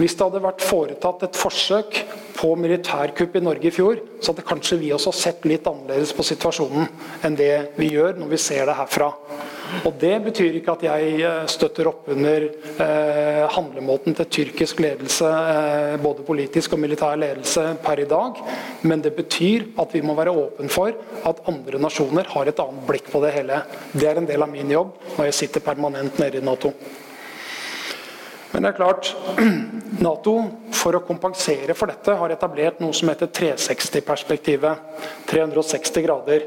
Hvis 0.00 0.14
det 0.16 0.24
hadde 0.24 0.40
vært 0.42 0.64
foretatt 0.64 1.26
et 1.26 1.36
forsøk 1.36 1.98
på 2.38 2.54
militærkupp 2.56 3.34
i 3.36 3.42
Norge 3.44 3.68
i 3.68 3.74
fjor, 3.74 3.98
så 4.22 4.32
hadde 4.32 4.46
kanskje 4.48 4.78
vi 4.80 4.94
også 4.96 5.12
sett 5.12 5.44
litt 5.44 5.66
annerledes 5.68 6.14
på 6.16 6.24
situasjonen 6.24 6.88
enn 7.26 7.36
det 7.36 7.76
vi 7.76 7.90
gjør 7.92 8.16
når 8.16 8.30
vi 8.32 8.38
ser 8.40 8.64
det 8.70 8.78
herfra. 8.78 9.10
Og 9.84 9.94
Det 10.00 10.14
betyr 10.24 10.56
ikke 10.58 10.74
at 10.76 10.84
jeg 10.84 11.20
eh, 11.24 11.42
støtter 11.50 11.88
opp 11.90 12.08
under 12.12 12.46
eh, 12.46 13.44
handlemåten 13.54 14.16
til 14.18 14.28
tyrkisk 14.36 14.80
ledelse, 14.82 15.28
eh, 15.28 15.96
både 16.02 16.24
politisk 16.26 16.74
og 16.76 16.82
militær 16.82 17.18
ledelse 17.20 17.66
per 17.84 18.02
i 18.02 18.08
dag, 18.08 18.40
men 18.82 19.04
det 19.04 19.14
betyr 19.18 19.68
at 19.80 19.94
vi 19.94 20.02
må 20.04 20.16
være 20.18 20.34
åpen 20.34 20.72
for 20.72 20.94
at 21.26 21.44
andre 21.50 21.82
nasjoner 21.82 22.28
har 22.32 22.50
et 22.50 22.64
annet 22.64 22.88
blikk 22.88 23.12
på 23.12 23.22
det 23.24 23.34
hele. 23.36 23.62
Det 23.92 24.08
er 24.08 24.20
en 24.20 24.28
del 24.28 24.42
av 24.42 24.50
min 24.52 24.72
jobb 24.72 24.96
når 25.16 25.30
jeg 25.30 25.38
sitter 25.44 25.64
permanent 25.70 26.18
nede 26.22 26.40
i 26.40 26.44
Nato. 26.44 26.74
Men 28.52 28.64
det 28.64 28.70
er 28.72 28.76
klart, 28.76 29.12
Nato, 30.04 30.34
for 30.74 30.96
å 30.96 31.02
kompensere 31.06 31.74
for 31.78 31.90
dette, 31.90 32.14
har 32.18 32.32
etablert 32.34 32.80
noe 32.82 32.94
som 32.96 33.10
heter 33.12 33.30
360-perspektivet. 33.36 34.86
360 35.30 36.06
grader. 36.06 36.46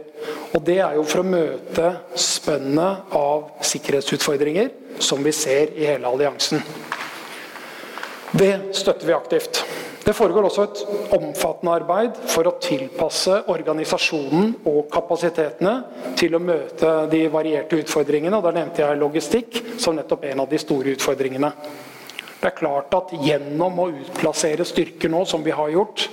Og 0.54 0.64
Det 0.66 0.80
er 0.84 0.98
jo 0.98 1.06
for 1.08 1.24
å 1.24 1.28
møte 1.28 1.94
spennet 2.20 3.16
av 3.16 3.64
sikkerhetsutfordringer 3.64 5.00
som 5.04 5.24
vi 5.24 5.32
ser 5.36 5.72
i 5.78 5.88
hele 5.88 6.10
alliansen. 6.10 6.64
Det 8.34 8.54
støtter 8.74 9.08
vi 9.08 9.14
aktivt. 9.14 9.64
Det 10.04 10.14
foregår 10.14 10.44
også 10.50 10.64
et 10.66 10.80
omfattende 11.16 11.76
arbeid 11.78 12.18
for 12.28 12.50
å 12.50 12.56
tilpasse 12.60 13.38
organisasjonen 13.54 14.50
og 14.68 14.90
kapasitetene 14.92 15.76
til 16.20 16.36
å 16.36 16.42
møte 16.44 16.92
de 17.14 17.22
varierte 17.32 17.80
utfordringene. 17.80 18.36
og 18.36 18.44
Der 18.44 18.58
nevnte 18.60 18.84
jeg 18.84 19.00
logistikk 19.00 19.62
som 19.80 19.96
nettopp 19.96 20.26
en 20.28 20.44
av 20.44 20.50
de 20.52 20.60
store 20.60 20.98
utfordringene. 20.98 21.54
Det 22.44 22.50
er 22.50 22.60
klart 22.60 22.92
at 22.98 23.12
Gjennom 23.24 23.78
å 23.80 23.92
utplassere 23.94 24.66
styrker 24.68 25.12
nå, 25.12 25.22
som 25.24 25.46
vi 25.46 25.54
har 25.56 25.70
gjort 25.72 26.10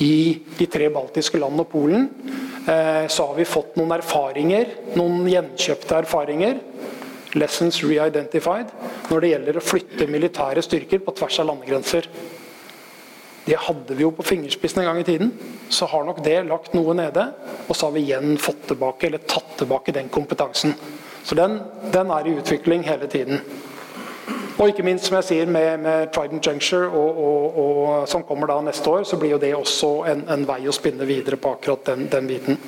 i 0.00 0.40
de 0.56 0.66
tre 0.72 0.88
baltiske 0.88 1.36
landene 1.38 1.66
og 1.66 1.68
Polen, 1.74 2.06
eh, 2.64 3.04
så 3.12 3.26
har 3.28 3.36
vi 3.36 3.44
fått 3.44 3.76
noen 3.76 3.92
erfaringer, 3.98 4.70
noen 4.96 5.28
gjenkjøpte 5.28 5.98
erfaringer, 6.00 6.56
lessons 7.36 7.82
re-identified, 7.84 8.72
når 9.10 9.20
det 9.20 9.32
gjelder 9.34 9.58
å 9.60 9.64
flytte 9.66 10.08
militære 10.08 10.64
styrker 10.64 11.04
på 11.04 11.14
tvers 11.18 11.38
av 11.44 11.50
landegrenser. 11.50 12.08
Det 13.44 13.60
hadde 13.60 13.92
vi 13.92 14.06
jo 14.06 14.12
på 14.16 14.24
fingerspissen 14.24 14.80
en 14.80 14.88
gang 14.88 15.02
i 15.02 15.04
tiden. 15.04 15.34
Så 15.68 15.84
har 15.92 16.06
nok 16.08 16.22
det 16.24 16.38
lagt 16.48 16.72
noe 16.72 16.94
nede. 16.96 17.26
Og 17.68 17.76
så 17.76 17.90
har 17.90 17.92
vi 17.92 18.06
igjen 18.06 18.38
fått 18.40 18.64
tilbake, 18.70 19.10
eller 19.10 19.20
tatt 19.28 19.58
tilbake 19.60 19.92
den 19.92 20.08
kompetansen. 20.08 20.72
Så 21.24 21.36
den, 21.36 21.58
den 21.92 22.12
er 22.14 22.24
i 22.24 22.38
utvikling 22.38 22.86
hele 22.88 23.10
tiden. 23.12 23.44
Og 24.54 24.70
ikke 24.70 24.84
minst, 24.86 25.08
som 25.08 25.16
jeg 25.18 25.26
sier, 25.28 25.50
med, 25.50 25.82
med 25.82 26.12
Trident 26.14 26.46
Juncture, 26.46 26.86
og, 26.86 27.18
og, 27.24 27.58
og, 27.58 28.08
som 28.08 28.22
kommer 28.26 28.48
da 28.50 28.60
neste 28.62 28.90
år, 28.90 29.02
så 29.08 29.18
blir 29.18 29.34
jo 29.34 29.42
det 29.42 29.54
også 29.56 29.90
en, 30.12 30.24
en 30.30 30.46
vei 30.48 30.62
å 30.68 30.74
spinne 30.74 31.06
videre 31.08 31.36
på 31.40 31.56
akkurat 31.56 31.90
den, 31.90 32.06
den 32.12 32.30
biten. 32.30 32.60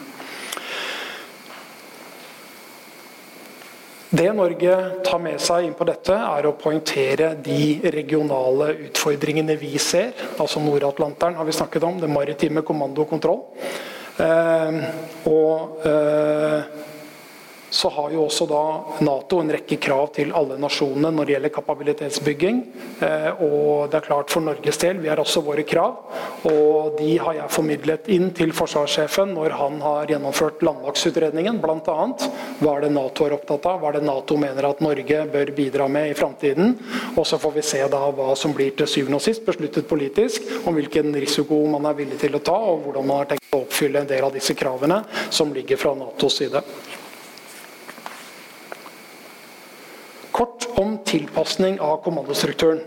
Det 4.16 4.26
Norge 4.32 4.74
tar 5.04 5.18
med 5.20 5.40
seg 5.42 5.66
inn 5.66 5.74
på 5.76 5.84
dette, 5.86 6.14
er 6.14 6.46
å 6.46 6.54
poengtere 6.56 7.32
de 7.42 7.90
regionale 7.92 8.70
utfordringene 8.86 9.56
vi 9.60 9.72
ser. 9.82 10.14
Altså 10.40 10.62
Nord-Atlanteren 10.62 11.36
har 11.36 11.46
vi 11.46 11.54
snakket 11.54 11.84
om, 11.84 11.98
det 12.00 12.10
maritime 12.10 12.62
kommando 12.66 13.02
og 13.02 13.10
kontroll. 13.10 13.42
Eh, 14.22 14.78
og 15.28 15.86
eh, 15.90 16.94
så 17.70 17.88
har 17.88 18.12
jo 18.14 18.24
også 18.26 18.46
da 18.48 18.62
Nato 19.04 19.40
en 19.42 19.50
rekke 19.52 19.78
krav 19.82 20.12
til 20.16 20.32
alle 20.36 20.56
nasjonene 20.60 21.10
når 21.14 21.26
det 21.26 21.34
gjelder 21.34 21.54
kapabilitetsbygging. 21.54 22.60
Eh, 23.02 23.42
og 23.42 23.90
det 23.90 23.98
er 23.98 24.06
klart 24.06 24.32
For 24.32 24.44
Norges 24.44 24.78
del, 24.82 25.00
vi 25.02 25.10
har 25.10 25.20
også 25.20 25.42
våre 25.44 25.64
krav. 25.66 25.98
Og 26.46 26.96
de 27.00 27.16
har 27.18 27.38
jeg 27.40 27.52
formidlet 27.52 28.10
inn 28.14 28.30
til 28.36 28.54
forsvarssjefen 28.56 29.34
når 29.36 29.56
han 29.58 29.80
har 29.82 30.12
gjennomført 30.12 30.62
landmaktsutredningen. 30.66 31.60
Bl.a. 31.62 31.96
hva 32.60 32.76
er 32.76 32.86
det 32.86 32.92
Nato 32.94 33.26
er 33.26 33.36
opptatt 33.36 33.66
av, 33.68 33.80
hva 33.82 33.90
er 33.90 33.98
det 33.98 34.06
Nato 34.06 34.38
mener 34.40 34.70
at 34.70 34.82
Norge 34.84 35.22
bør 35.32 35.54
bidra 35.56 35.88
med 35.90 36.12
i 36.12 36.16
framtiden. 36.18 36.76
Og 37.16 37.26
så 37.26 37.40
får 37.42 37.56
vi 37.58 37.66
se 37.66 37.82
da 37.90 38.02
hva 38.14 38.32
som 38.38 38.54
blir 38.56 38.76
til 38.78 38.90
syvende 38.90 39.20
og 39.20 39.26
sist 39.26 39.44
besluttet 39.46 39.88
politisk, 39.90 40.46
om 40.66 40.76
hvilken 40.76 41.14
risiko 41.18 41.58
man 41.70 41.88
er 41.90 41.98
villig 41.98 42.20
til 42.22 42.38
å 42.38 42.44
ta, 42.44 42.56
og 42.56 42.86
hvordan 42.86 43.08
man 43.08 43.22
har 43.22 43.32
tenkt 43.32 43.56
å 43.56 43.64
oppfylle 43.64 44.02
en 44.02 44.10
del 44.10 44.26
av 44.26 44.34
disse 44.36 44.54
kravene 44.58 45.02
som 45.30 45.52
ligger 45.54 45.80
fra 45.80 45.96
Natos 45.98 46.38
side. 46.40 46.62
Kort 50.36 50.66
om 50.76 50.98
tilpasning 51.04 51.78
av 51.80 52.02
kommandostrukturen. 52.04 52.82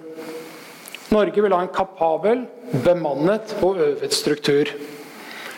Norge 1.10 1.42
vil 1.42 1.54
ha 1.56 1.64
en 1.66 1.72
kapabel, 1.74 2.44
bemannet 2.86 3.56
og 3.66 3.80
øvet 3.82 4.14
struktur. 4.14 4.70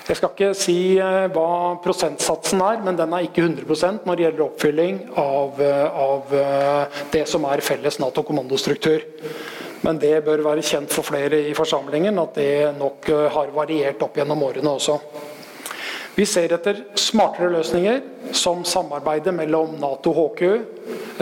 Jeg 0.08 0.18
skal 0.18 0.32
ikke 0.32 0.54
si 0.56 0.76
eh, 1.04 1.26
hva 1.36 1.76
prosentsatsen 1.84 2.64
er, 2.64 2.80
men 2.86 2.96
den 3.00 3.12
er 3.16 3.28
ikke 3.28 3.44
100% 3.44 4.08
når 4.08 4.18
det 4.18 4.26
gjelder 4.26 4.46
oppfylling 4.46 5.02
av, 5.20 5.60
eh, 5.60 6.00
av 6.06 6.32
eh, 6.36 7.02
det 7.12 7.26
som 7.28 7.44
er 7.52 7.64
felles 7.64 8.00
Nato-kommandostruktur. 8.00 9.04
Men 9.84 10.00
det 10.00 10.16
bør 10.24 10.46
være 10.48 10.64
kjent 10.64 10.96
for 10.96 11.04
flere 11.08 11.44
i 11.50 11.54
forsamlingen 11.58 12.24
at 12.24 12.40
det 12.40 12.72
nok 12.80 13.08
har 13.36 13.52
variert 13.56 14.04
opp 14.06 14.20
gjennom 14.20 14.44
årene 14.48 14.76
også. 14.78 15.00
Vi 16.16 16.26
ser 16.28 16.52
etter 16.52 16.82
smartere 17.00 17.54
løsninger, 17.54 18.02
som 18.36 18.66
samarbeidet 18.68 19.32
mellom 19.34 19.78
Nato 19.80 20.12
HQ, 20.12 20.42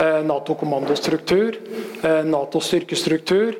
eh, 0.02 0.22
Nato 0.26 0.56
kommandostruktur, 0.58 1.56
eh, 2.02 2.24
Nato 2.24 2.60
styrkestruktur. 2.60 3.54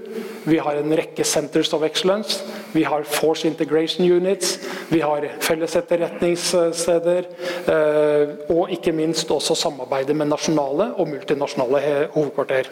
Vi 0.44 0.58
har 0.58 0.74
en 0.74 0.96
rekke 0.96 1.24
Centers 1.24 1.72
of 1.72 1.82
Excellence. 1.82 2.42
Vi 2.72 2.82
har 2.82 3.02
Force 3.04 3.46
Integration 3.46 4.10
Units. 4.10 4.58
Vi 4.88 5.00
har 5.00 5.28
felles 5.40 5.76
etterretningssteder. 5.76 7.24
Eh, 7.66 8.28
og 8.50 8.70
ikke 8.70 8.92
minst 8.92 9.30
også 9.30 9.54
samarbeidet 9.54 10.16
med 10.16 10.26
nasjonale 10.26 10.94
og 10.96 11.08
multinasjonale 11.08 12.08
hovedkvarter. 12.12 12.64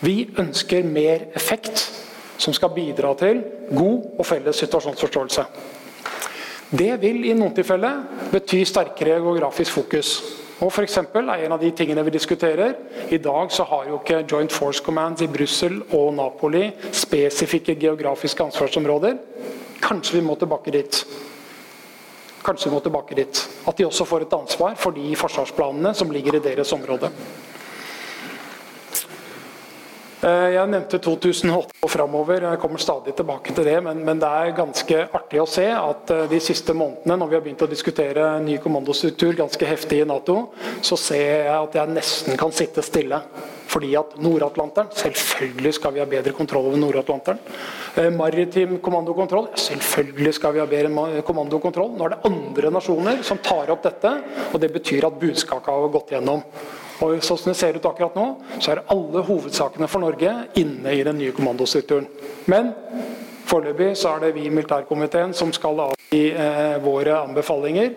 Vi 0.00 0.30
ønsker 0.38 0.84
mer 0.84 1.18
effekt 1.34 1.90
som 2.38 2.52
skal 2.52 2.68
bidra 2.74 3.14
til 3.14 3.42
god 3.74 4.18
og 4.18 4.26
felles 4.26 4.56
situasjonsforståelse. 4.56 5.44
Det 6.68 6.98
vil 7.00 7.22
i 7.24 7.32
noen 7.32 7.54
tilfeller 7.56 8.28
bety 8.28 8.60
sterkere 8.68 9.16
geografisk 9.22 9.72
fokus. 9.72 10.18
Og 10.60 10.72
for 10.74 10.82
er 10.84 11.44
en 11.46 11.54
av 11.54 11.60
de 11.62 11.70
tingene 11.70 12.02
vi 12.04 12.10
diskuterer, 12.10 12.74
I 13.10 13.16
dag 13.16 13.50
så 13.50 13.64
har 13.64 13.86
jo 13.88 14.00
ikke 14.00 14.26
Joint 14.28 14.52
Force 14.52 14.82
Commands 14.82 15.22
i 15.22 15.28
Brussel 15.28 15.80
og 15.92 16.14
Napoli 16.14 16.72
spesifikke 16.92 17.74
geografiske 17.74 18.42
ansvarsområder. 18.42 19.16
Kanskje 19.80 20.18
vi 20.18 20.26
må 20.26 20.34
tilbake 20.34 20.70
dit. 20.70 21.06
Kanskje 22.44 22.68
vi 22.68 22.74
må 22.74 22.80
tilbake 22.80 23.14
dit. 23.14 23.48
At 23.66 23.78
de 23.78 23.86
også 23.86 24.04
får 24.04 24.26
et 24.26 24.34
ansvar 24.34 24.74
for 24.76 24.90
de 24.90 25.16
forsvarsplanene 25.16 25.94
som 25.94 26.10
ligger 26.10 26.36
i 26.36 26.42
deres 26.42 26.72
område. 26.72 27.08
Eh, 30.18 30.48
jeg 30.56 30.66
nevnte 30.66 30.98
2008 30.98 31.76
og 31.78 31.90
framover. 31.92 32.42
Jeg 32.42 32.58
kommer 32.58 32.82
stadig 32.82 33.14
tilbake 33.14 33.54
til 33.54 33.68
det. 33.68 33.76
Men, 33.86 34.00
men, 34.04 34.18
det 34.18 34.28
er 34.28 34.56
ganske 34.56 35.04
artig 35.14 35.38
å 35.38 35.46
se 35.46 35.68
at 35.70 36.10
eh, 36.14 36.24
de 36.32 36.40
siste 36.42 36.74
månedene, 36.74 37.18
når 37.20 37.30
vi 37.30 37.38
har 37.38 37.44
begynt 37.44 37.62
å 37.62 37.70
diskutere 37.70 38.32
ny 38.42 38.56
kommandostruktur 38.62 39.36
ganske 39.38 39.68
heftig 39.68 40.02
i 40.02 40.08
Nato, 40.08 40.48
så 40.82 40.98
ser 40.98 41.46
jeg 41.46 41.54
at 41.54 41.78
jeg 41.78 41.94
nesten 41.94 42.40
kan 42.40 42.54
sitte 42.54 42.82
stille. 42.82 43.20
Fordi 43.68 43.92
at 44.00 44.14
Nord-Atlanteren 44.24 44.88
Selvfølgelig 44.96 45.74
skal 45.76 45.92
vi 45.92 46.00
ha 46.00 46.06
bedre 46.08 46.32
kontroll 46.34 46.70
over 46.70 46.80
Nord-Atlanteren. 46.80 47.38
Eh, 48.00 48.10
maritim 48.16 48.78
kommandokontroll 48.82 49.52
Selvfølgelig 49.60 50.34
skal 50.40 50.56
vi 50.56 50.64
ha 50.64 50.66
bedre 50.66 51.22
kommandokontroll. 51.28 51.94
Nå 51.94 52.08
er 52.08 52.16
det 52.16 52.20
andre 52.26 52.74
nasjoner 52.74 53.22
som 53.28 53.38
tar 53.44 53.70
opp 53.70 53.86
dette, 53.86 54.16
og 54.50 54.58
det 54.64 54.72
betyr 54.74 55.06
at 55.06 55.22
budskapet 55.22 55.70
har 55.70 55.94
gått 55.94 56.16
gjennom. 56.16 56.42
Og 57.04 57.22
sånn 57.22 57.38
som 57.38 57.52
det 57.52 57.58
ser 57.58 57.78
ut 57.78 57.86
akkurat 57.86 58.16
nå, 58.18 58.26
så 58.58 58.72
er 58.72 58.84
alle 58.90 59.22
hovedsakene 59.26 59.88
for 59.90 60.02
Norge 60.02 60.34
inne 60.58 60.94
i 60.96 61.04
den 61.06 61.20
nye 61.20 61.34
kommandostrukturen. 61.36 62.08
Men 62.50 62.72
foreløpig 63.48 63.92
så 63.96 64.16
er 64.16 64.26
det 64.26 64.34
vi 64.36 64.46
i 64.48 64.52
militærkomiteen 64.52 65.32
som 65.36 65.52
skal 65.54 65.84
avgi 65.86 66.24
eh, 66.32 66.76
våre 66.84 67.20
anbefalinger. 67.22 67.94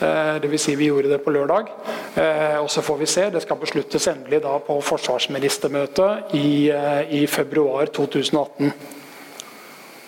Eh, 0.00 0.34
Dvs. 0.44 0.66
Si 0.68 0.76
vi 0.78 0.88
gjorde 0.90 1.12
det 1.12 1.20
på 1.24 1.34
lørdag. 1.34 1.70
Eh, 2.14 2.58
og 2.62 2.70
så 2.70 2.82
får 2.82 3.00
vi 3.02 3.10
se. 3.10 3.28
Det 3.34 3.42
skal 3.42 3.60
besluttes 3.60 4.08
endelig 4.10 4.42
da 4.44 4.56
på 4.62 4.78
forsvarsministermøtet 4.86 6.34
i, 6.38 6.70
eh, 6.70 7.16
i 7.22 7.26
februar 7.26 7.90
2018. 7.92 8.72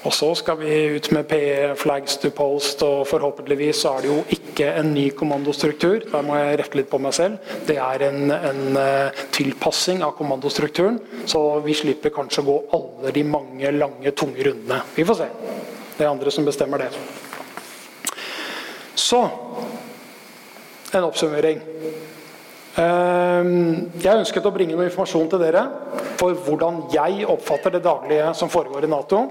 Og 0.06 0.12
så 0.14 0.28
skal 0.38 0.60
vi 0.60 0.74
ut 0.94 1.08
med 1.10 1.26
PE, 1.26 1.72
flags 1.80 2.14
to 2.22 2.30
post, 2.30 2.82
og 2.86 3.08
forhåpentligvis 3.10 3.80
så 3.82 3.96
er 3.96 4.04
det 4.04 4.10
jo 4.12 4.20
ikke 4.36 4.68
en 4.78 4.92
ny 4.94 5.08
kommandostruktur. 5.18 6.04
Der 6.12 6.22
må 6.22 6.36
jeg 6.38 6.60
rette 6.60 6.78
litt 6.78 6.90
på 6.92 7.00
meg 7.02 7.16
selv. 7.16 7.40
Det 7.66 7.74
er 7.82 8.04
en, 8.06 8.30
en 8.30 8.78
uh, 8.78 9.24
tilpassing 9.34 10.04
av 10.06 10.14
kommandostrukturen. 10.14 11.00
Så 11.26 11.42
vi 11.66 11.74
slipper 11.74 12.14
kanskje 12.14 12.44
å 12.44 12.46
gå 12.46 12.56
alle 12.78 13.14
de 13.16 13.24
mange, 13.26 13.72
lange, 13.74 14.14
tunge 14.14 14.46
rundene. 14.46 14.78
Vi 14.94 15.06
får 15.08 15.24
se. 15.24 15.30
Det 15.96 16.04
er 16.04 16.12
andre 16.12 16.30
som 16.30 16.46
bestemmer 16.46 16.86
det. 16.86 16.92
Så 18.94 19.24
en 20.94 21.08
oppsummering. 21.08 21.64
Ehm, 22.76 23.88
jeg 23.96 24.20
ønsket 24.20 24.46
å 24.46 24.52
bringe 24.52 24.76
noe 24.76 24.86
informasjon 24.86 25.30
til 25.32 25.40
dere 25.40 25.62
for 26.20 26.36
hvordan 26.46 26.82
jeg 26.92 27.24
oppfatter 27.28 27.72
det 27.74 27.82
daglige 27.86 28.28
som 28.36 28.52
foregår 28.52 28.84
i 28.84 28.90
Nato. 28.92 29.22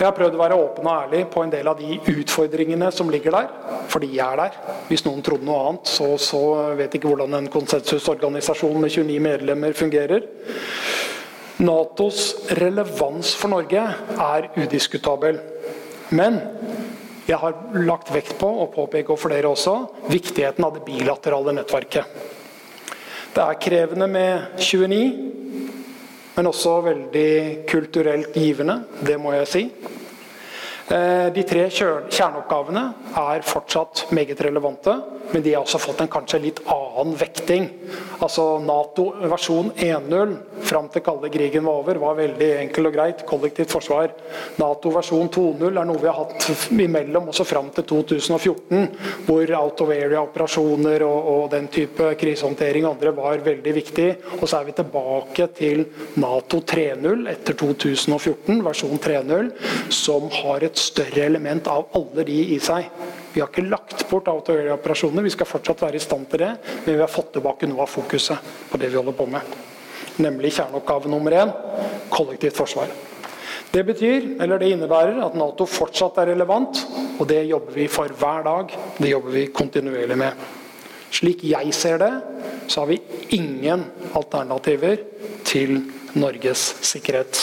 Jeg 0.00 0.06
har 0.08 0.14
prøvd 0.16 0.36
å 0.38 0.40
være 0.40 0.56
åpen 0.56 0.86
og 0.88 0.94
ærlig 0.94 1.18
på 1.28 1.42
en 1.44 1.50
del 1.52 1.66
av 1.68 1.76
de 1.76 1.98
utfordringene 2.08 2.86
som 2.96 3.10
ligger 3.12 3.34
der, 3.36 3.50
fordi 3.92 4.14
jeg 4.14 4.24
er 4.24 4.38
der. 4.40 4.54
Hvis 4.88 5.02
noen 5.04 5.20
trodde 5.20 5.44
noe 5.44 5.58
annet, 5.66 5.90
så, 5.92 6.06
så 6.16 6.40
vet 6.78 6.94
ikke 6.96 7.10
hvordan 7.10 7.36
en 7.36 7.50
konsensusorganisasjon 7.52 8.78
med 8.80 8.94
29 8.94 9.18
medlemmer 9.26 9.76
fungerer. 9.76 10.24
Natos 11.60 12.30
relevans 12.56 13.34
for 13.36 13.52
Norge 13.52 13.82
er 14.24 14.48
udiskutabel. 14.56 15.42
Men 16.16 16.40
jeg 17.28 17.36
har 17.42 17.60
lagt 17.76 18.08
vekt 18.14 18.38
på, 18.40 18.48
og 18.48 18.72
påpeker 18.78 19.20
for 19.20 19.36
dere 19.36 19.52
også, 19.52 19.76
viktigheten 20.08 20.64
av 20.64 20.78
det 20.78 20.86
bilaterale 20.88 21.52
nettverket. 21.60 22.16
Det 23.36 23.44
er 23.44 23.60
krevende 23.68 24.08
med 24.08 24.56
29 24.64 25.39
men 26.36 26.46
også 26.50 26.76
veldig 26.86 27.32
kulturelt 27.68 28.32
givende. 28.34 28.82
Det 29.06 29.18
må 29.20 29.32
jeg 29.36 29.48
si. 29.50 29.64
Eh, 30.90 31.28
de 31.30 31.42
tre 31.46 31.68
kjerneoppgavene 31.70 32.80
er 33.20 33.44
fortsatt 33.46 34.08
meget 34.10 34.40
relevante, 34.42 34.96
men 35.30 35.44
de 35.44 35.52
har 35.54 35.62
også 35.62 35.78
fått 35.78 36.00
en 36.02 36.10
kanskje 36.10 36.40
litt 36.42 36.58
annen 36.66 37.14
vekting. 37.14 37.68
Altså 38.18 38.58
Nato 38.58 39.04
versjon 39.30 39.70
1.0 39.76 40.32
fram 40.66 40.88
til 40.90 41.04
kalde 41.06 41.30
krigen 41.32 41.64
var 41.64 41.78
over, 41.84 42.00
var 42.02 42.18
veldig 42.18 42.48
enkel 42.64 42.90
og 42.90 42.96
greit. 42.96 43.22
Kollektivt 43.28 43.70
forsvar. 43.70 44.10
Nato 44.58 44.90
versjon 44.94 45.30
2.0 45.30 45.70
er 45.70 45.86
noe 45.86 46.02
vi 46.02 46.10
har 46.10 46.18
hatt 46.18 46.48
imellom 46.74 47.30
også 47.30 47.46
fram 47.46 47.70
til 47.76 47.86
2014, 47.92 48.90
hvor 49.28 49.54
out 49.60 49.84
of 49.84 49.94
area-operasjoner 49.94 51.06
og, 51.06 51.30
og, 51.34 51.46
den 51.54 51.70
type 51.72 52.10
krisehåndtering 52.18 52.88
og 52.88 52.96
andre 52.96 53.14
var 53.14 53.46
veldig 53.46 53.76
viktig. 53.78 54.08
Og 54.40 54.44
så 54.44 54.58
er 54.58 54.68
vi 54.68 54.76
tilbake 54.80 55.48
til 55.54 55.86
Nato 56.18 56.64
3.0 56.66 57.30
etter 57.30 57.58
2014, 57.62 58.60
versjon 58.66 58.98
3.0, 59.06 59.54
som 59.94 60.26
har 60.42 60.66
et 60.66 60.79
større 60.80 61.26
element 61.26 61.68
av 61.70 61.90
alle 61.96 62.24
de 62.26 62.38
i 62.54 62.58
seg. 62.62 62.88
Vi 63.32 63.42
har 63.42 63.50
ikke 63.50 63.68
lagt 63.68 64.06
bort 64.10 64.28
auto-operasjoner, 64.32 65.22
vi 65.26 65.34
skal 65.34 65.48
fortsatt 65.48 65.84
være 65.84 66.00
i 66.00 66.02
stand 66.02 66.26
til 66.32 66.42
det, 66.42 66.50
men 66.84 66.96
vi 66.96 67.02
har 67.02 67.10
fått 67.10 67.34
tilbake 67.36 67.68
noe 67.70 67.84
av 67.84 67.92
fokuset 67.92 68.50
på 68.70 68.80
det 68.80 68.90
vi 68.90 68.98
holder 68.98 69.16
på 69.16 69.28
med. 69.30 69.54
Nemlig 70.20 70.56
kjerneoppgave 70.56 71.12
nummer 71.12 71.36
én 71.36 71.52
kollektivt 72.10 72.58
forsvar. 72.58 72.90
Det 73.70 73.84
betyr, 73.86 74.32
eller 74.42 74.58
det 74.58 74.72
innebærer 74.74 75.20
at 75.22 75.36
Nato 75.38 75.62
fortsatt 75.70 76.18
er 76.18 76.32
relevant, 76.32 76.80
og 77.20 77.28
det 77.30 77.44
jobber 77.46 77.76
vi 77.76 77.86
for 77.92 78.10
hver 78.18 78.42
dag. 78.42 78.74
Det 78.98 79.12
jobber 79.12 79.36
vi 79.36 79.44
kontinuerlig 79.54 80.16
med. 80.18 80.48
Slik 81.14 81.44
jeg 81.46 81.70
ser 81.74 82.00
det, 82.02 82.10
så 82.66 82.82
har 82.82 82.90
vi 82.90 82.98
ingen 83.36 83.84
alternativer 84.14 84.98
til 85.46 85.84
Norges 86.18 86.64
sikkerhet. 86.86 87.38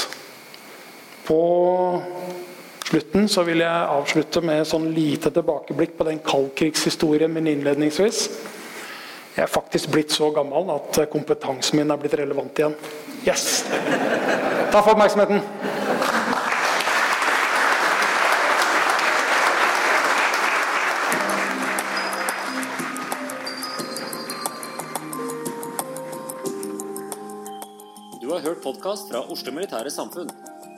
På 1.28 1.40
slutten 2.88 3.28
så 3.28 3.44
vil 3.48 3.64
jeg 3.64 3.88
avslutte 3.92 4.42
med 4.46 4.68
sånn 4.68 4.88
lite 4.96 5.32
tilbakeblikk 5.36 5.98
på 5.98 6.08
den 6.08 6.22
kaldkrigshistorien 6.24 7.34
min 7.34 7.50
innledningsvis. 7.52 8.28
Jeg 9.36 9.44
er 9.46 9.52
faktisk 9.52 9.92
blitt 9.94 10.14
så 10.16 10.32
gammel 10.34 10.72
at 10.74 11.02
kompetansen 11.12 11.82
min 11.82 11.92
er 11.94 12.00
blitt 12.02 12.16
relevant 12.18 12.58
igjen. 12.58 12.78
Yes! 13.28 13.66
Takk 14.72 14.82
for 14.82 14.96
oppmerksomheten. 14.96 15.44
Du 28.22 28.32
har 28.32 28.44
hørt 28.48 28.64
podkast 28.64 29.12
fra 29.12 29.28
Oslo 29.32 29.54
Militære 29.56 29.92
Samfunn. 29.94 30.32